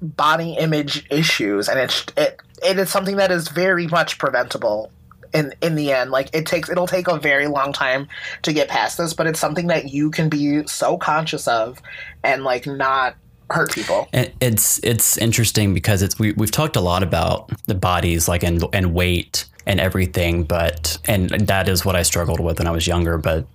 [0.00, 1.68] body image issues.
[1.68, 4.90] And it's it it is something that is very much preventable
[5.32, 6.10] in in the end.
[6.10, 8.08] Like it takes it'll take a very long time
[8.42, 11.80] to get past this but it's something that you can be so conscious of
[12.22, 13.16] and like not
[13.50, 17.74] hurt people It- It's it's interesting because it's we we've talked a lot about the
[17.74, 22.58] bodies like and and weight and everything, but and that is what I struggled with
[22.58, 23.18] when I was younger.
[23.18, 23.46] But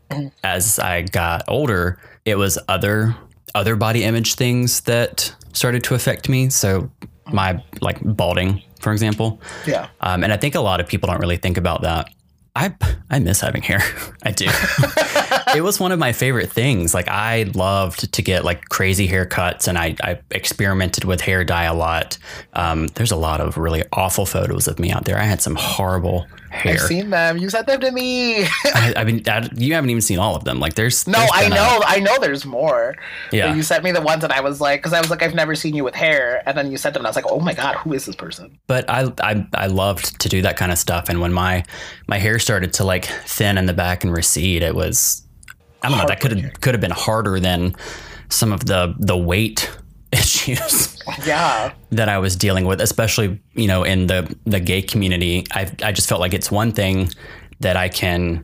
[0.44, 3.16] as I got older, it was other
[3.56, 6.50] other body image things that started to affect me.
[6.50, 6.90] So
[7.34, 9.42] my like balding, for example.
[9.66, 12.08] yeah Um, and I think a lot of people don't really think about that.
[12.56, 12.74] I
[13.10, 13.82] I miss having hair.
[14.24, 14.46] I do.
[15.56, 16.94] it was one of my favorite things.
[16.94, 21.66] Like I loved to get like crazy haircuts, and I, I experimented with hair dye
[21.66, 22.18] a lot.
[22.54, 25.18] Um, there's a lot of really awful photos of me out there.
[25.18, 26.74] I had some horrible hair.
[26.74, 30.02] i've seen them you sent them to me I, I mean, I, you haven't even
[30.02, 30.60] seen all of them.
[30.60, 32.96] Like there's no there's i know I know there's more
[33.32, 33.50] Yeah.
[33.50, 35.36] But you sent me the ones and i was like because i was like i've
[35.36, 37.40] never seen you with hair and then you sent them and i was like oh
[37.40, 40.72] my god who is this person but I, I I loved to do that kind
[40.72, 41.10] of stuff.
[41.10, 41.64] And when my
[42.08, 45.24] my hair started to like thin in the back and recede, it was
[45.82, 47.76] I don't know that could have could have been harder than
[48.30, 49.70] some of the the weight
[50.16, 55.46] issues yeah that I was dealing with, especially you know in the the gay community.
[55.52, 57.10] I I just felt like it's one thing
[57.60, 58.44] that I can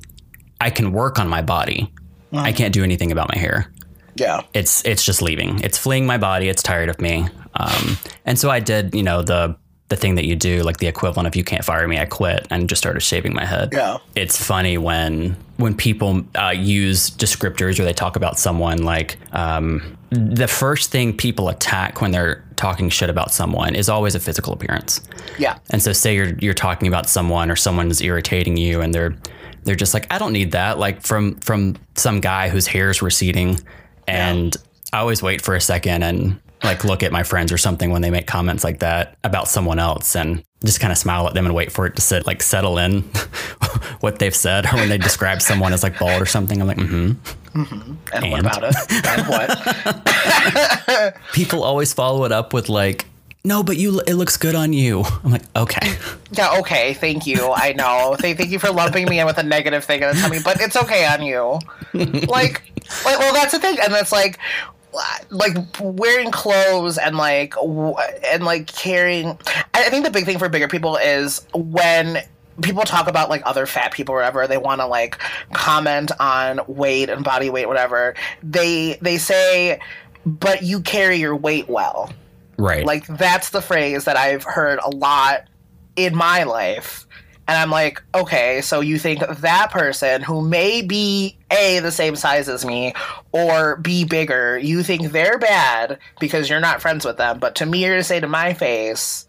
[0.59, 1.91] I can work on my body.
[2.33, 3.69] I can't do anything about my hair
[4.15, 5.59] yeah it's it's just leaving.
[5.61, 6.49] It's fleeing my body.
[6.49, 7.27] It's tired of me.
[7.55, 9.55] Um, and so I did, you know, the
[9.91, 12.47] the thing that you do, like the equivalent of you can't fire me, I quit,
[12.49, 13.69] and just started shaving my head.
[13.73, 13.97] Yeah.
[14.15, 19.97] It's funny when when people uh, use descriptors or they talk about someone like um,
[20.09, 24.53] the first thing people attack when they're talking shit about someone is always a physical
[24.53, 25.01] appearance.
[25.37, 29.15] yeah And so say you're you're talking about someone or someone's irritating you and they're
[29.63, 30.79] they're just like, I don't need that.
[30.79, 33.59] Like from from some guy whose hair's receding.
[34.07, 34.55] And
[34.93, 38.01] I always wait for a second and like look at my friends or something when
[38.01, 41.45] they make comments like that about someone else and just kind of smile at them
[41.45, 43.01] and wait for it to sit like settle in
[44.01, 46.61] what they've said or when they describe someone as like bald or something.
[46.61, 47.13] I'm like, mm-hmm.
[48.13, 48.39] and, what And?
[48.39, 53.05] about us and what People always follow it up with like,
[53.43, 55.03] no, but you it looks good on you.
[55.23, 55.97] I'm like, okay.
[56.31, 57.51] Yeah, okay, thank you.
[57.51, 58.15] I know.
[58.19, 60.61] Thank, thank you for lumping me in with a negative thing and telling me, but
[60.61, 61.57] it's okay on you.
[61.93, 62.61] Like,
[63.03, 64.37] like, well, that's the thing, and that's like,
[65.29, 67.53] like wearing clothes and like
[68.25, 69.37] and like carrying.
[69.73, 72.19] I I think the big thing for bigger people is when
[72.61, 75.17] people talk about like other fat people or whatever they want to like
[75.53, 78.13] comment on weight and body weight whatever
[78.43, 79.79] they they say
[80.25, 82.11] but you carry your weight well
[82.57, 82.85] Right.
[82.85, 85.45] like that's the phrase that I've heard a lot
[85.95, 87.07] in my life.
[87.47, 92.15] And I'm like, okay, so you think that person who may be A, the same
[92.15, 92.93] size as me,
[93.31, 97.39] or B, bigger, you think they're bad because you're not friends with them.
[97.39, 99.25] But to me, you're to say to my face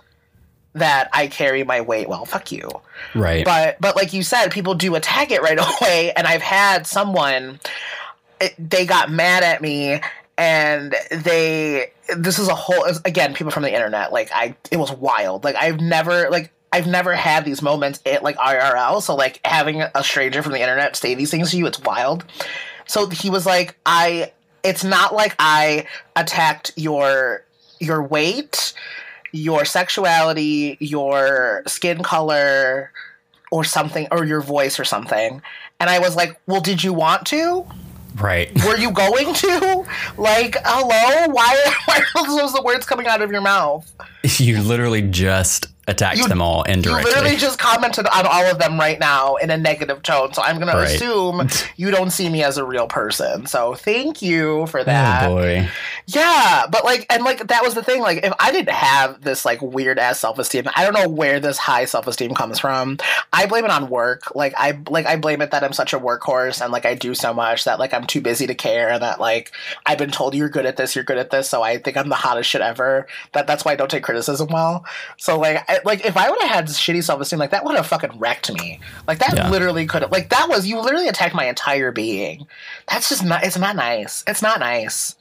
[0.75, 2.09] that I carry my weight.
[2.09, 2.71] Well, fuck you.
[3.15, 3.45] Right.
[3.45, 6.13] But, but like you said, people do attack it right away.
[6.13, 7.61] And I've had someone,
[8.41, 10.01] it, they got mad at me
[10.39, 14.91] and they this is a whole again people from the internet like i it was
[14.91, 19.03] wild like i've never like I've never had these moments at like IRL.
[19.03, 22.25] So like having a stranger from the internet say these things to you, it's wild.
[22.87, 24.33] So he was like, I
[24.65, 27.45] it's not like I attacked your
[27.79, 28.73] your weight,
[29.33, 32.93] your sexuality, your skin color,
[33.51, 35.43] or something, or your voice or something.
[35.79, 37.67] And I was like, Well, did you want to?
[38.17, 38.51] Right.
[38.67, 39.87] Were you going to?
[40.17, 41.33] Like, hello?
[41.33, 43.91] Why, why are those the words coming out of your mouth?
[44.23, 47.11] You literally just attacked You- them all indirectly.
[47.11, 50.33] You literally just commented on all of them right now in a negative tone.
[50.33, 50.87] So I'm going Right.
[50.89, 53.47] to assume you don't see me as a real person.
[53.47, 55.29] So thank you for oh, that.
[55.29, 55.69] oh boy.
[56.07, 58.01] Yeah, but like, and like that was the thing.
[58.01, 61.41] Like, if I didn't have this like weird ass self esteem, I don't know where
[61.41, 62.99] this high self esteem comes from.
[63.33, 64.35] I blame it on work.
[64.35, 67.15] Like, I like I blame it that I'm such a workhorse and like I do
[67.15, 69.53] so much that like I'm too busy to care and that like
[69.87, 72.09] I've been told you're good at this, you're good at this, so I think I'm
[72.09, 73.07] the hottest shit ever.
[73.33, 74.85] That that's why I don't take criticism well.
[75.17, 77.77] So like, I, like if I would have had shitty self esteem, like that would
[77.77, 78.81] have fucking wrecked me.
[79.07, 79.49] Like that Yeah.
[79.51, 80.13] literally could have.
[80.13, 82.47] Like that was you literally attacked my entire being.
[82.89, 83.45] That's just not.
[83.45, 84.25] It's not nice.
[84.27, 85.17] It's not nice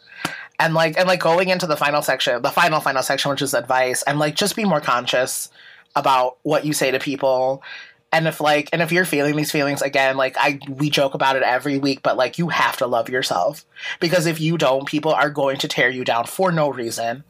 [0.59, 3.55] and like and like going into the final section the final final section which is
[3.55, 5.49] advice i'm like just be more conscious
[5.95, 7.63] about what you say to people
[8.11, 11.35] and if like and if you're feeling these feelings again like i we joke about
[11.35, 13.65] it every week but like you have to love yourself
[13.99, 17.23] because if you don't people are going to tear you down for no reason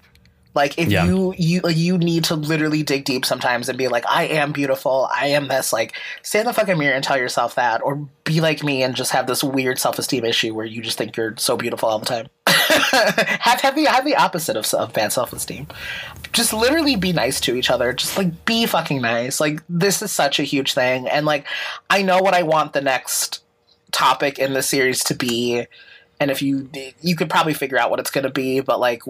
[0.54, 1.06] like if Yeah.
[1.06, 5.10] you you you need to literally dig deep sometimes and be like i am beautiful
[5.16, 5.94] i am this like
[6.24, 9.12] stand in the fucking mirror and tell yourself that or be like me and just
[9.12, 12.28] have this weird self-esteem issue where you just think you're so beautiful all the time
[12.48, 15.68] have have the have the opposite of, of bad self esteem.
[16.34, 17.94] Just literally be nice to each other.
[17.94, 19.40] Just like be fucking nice.
[19.40, 21.46] Like this is such a huge thing, and like
[21.90, 23.42] I know what I want the next
[23.92, 25.66] topic in the series to be,
[26.20, 26.70] and if you
[27.02, 29.04] you could probably figure out what it's going to be, but like.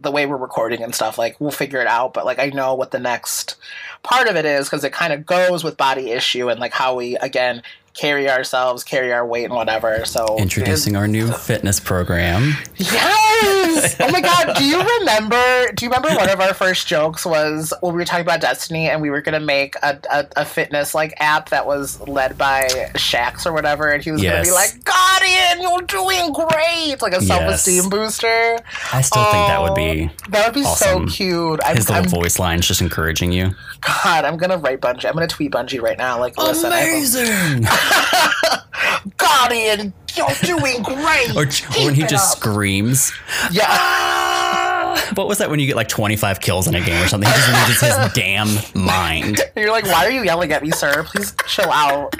[0.00, 2.14] The way we're recording and stuff, like we'll figure it out.
[2.14, 3.56] But like I know what the next
[4.02, 6.94] part of it is because it kind of goes with body issue and like how
[6.94, 7.62] we again
[7.98, 10.04] carry ourselves, carry our weight and whatever.
[10.04, 12.54] So Introducing our new fitness program.
[12.76, 13.96] Yes!
[14.00, 17.72] Oh my god, do you remember do you remember one of our first jokes was
[17.80, 20.94] when we were talking about Destiny and we were gonna make a, a, a fitness
[20.94, 22.62] like app that was led by
[22.94, 27.20] Shax or whatever and he was gonna be like, Guardian, you're doing great like a
[27.22, 28.58] self esteem booster.
[28.92, 31.08] I still think that would be Oh, that would be awesome.
[31.08, 31.60] so cute.
[31.64, 33.50] I'm, his little I'm voice lines just encouraging you.
[33.80, 35.04] God, I'm gonna write Bungie.
[35.06, 36.18] I'm gonna tweet Bungie right now.
[36.18, 37.66] Like, listen, I have a-
[39.16, 41.34] Guardian, you're doing great.
[41.36, 42.38] or, or when he just up.
[42.38, 43.12] screams.
[43.50, 44.66] yeah.
[45.14, 47.30] What was that when you get like 25 kills in a game or something?
[47.30, 49.40] He just loses his damn mind.
[49.56, 51.02] You're like, why are you yelling at me, sir?
[51.04, 52.14] Please chill out.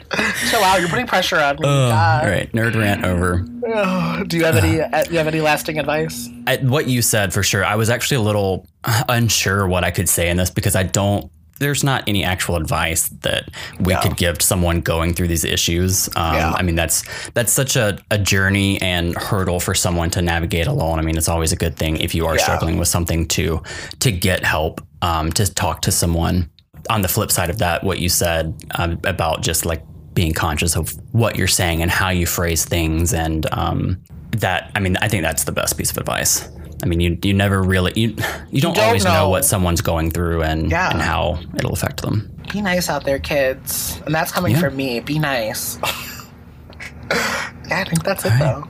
[0.49, 0.81] chill out.
[0.81, 1.69] You're putting pressure on me.
[1.69, 2.25] All God.
[2.27, 3.45] right, nerd rant over.
[3.71, 4.29] Ugh.
[4.29, 4.81] Do you have any?
[4.81, 6.29] uh, Do you have any lasting advice?
[6.63, 7.65] What you said for sure.
[7.65, 8.67] I was actually a little
[9.09, 11.31] unsure what I could say in this because I don't.
[11.59, 13.51] There's not any actual advice that
[13.81, 16.09] we could give to someone going through these issues.
[16.17, 16.53] Um, Yeah.
[16.53, 17.03] I mean, that's
[17.35, 20.99] that's such a, a journey and hurdle for someone to navigate alone.
[20.99, 22.43] I mean, it's always a good thing if you are Yeah.
[22.43, 23.63] struggling with something to
[24.01, 26.51] to get help, um, to talk to someone.
[26.91, 29.83] On the flip side of that, what you said um, about just like
[30.15, 33.99] being conscious of what you're saying and how you phrase things, and um,
[34.31, 36.49] that I mean, I think that's the best piece of advice.
[36.83, 38.09] I mean, you you never really you
[38.51, 39.13] you don't, don't always know.
[39.13, 39.29] know.
[39.31, 40.91] what someone's going through and Yeah.
[40.91, 42.31] and how it'll affect them.
[42.53, 44.01] Be nice out there, kids.
[44.07, 44.61] And that's coming Yeah.
[44.61, 45.01] from me.
[45.01, 45.79] Be nice.
[47.11, 48.65] yeah, I think that's it though.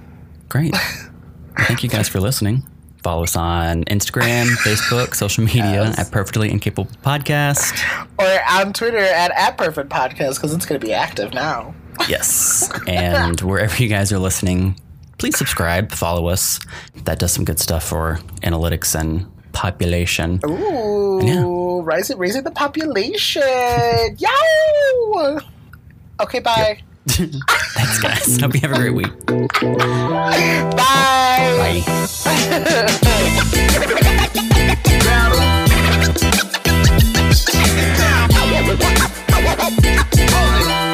[0.49, 0.75] Great.
[1.67, 2.67] Thank you guys for listening.
[3.03, 5.99] Follow us on Instagram, Facebook, social media Yes.
[5.99, 7.79] at Perfectly Incapable Podcast.
[8.19, 11.75] Or on Twitter at at Perfect Podcast because it's going to be active now.
[12.09, 12.71] Yes.
[12.89, 14.79] And wherever you guys are listening,
[15.19, 16.59] please subscribe, follow us.
[17.05, 20.41] That does some good stuff for analytics and population.
[20.47, 21.81] Ooh, and yeah.
[21.83, 23.43] rise it, raising the population.
[24.19, 25.41] Yow!
[26.21, 26.79] Okay, bye.
[27.19, 27.31] Yep.
[27.49, 28.41] Thanks, guys.
[28.41, 29.27] Hope you have a great week.
[29.27, 30.71] Bye.
[30.77, 31.83] Bye.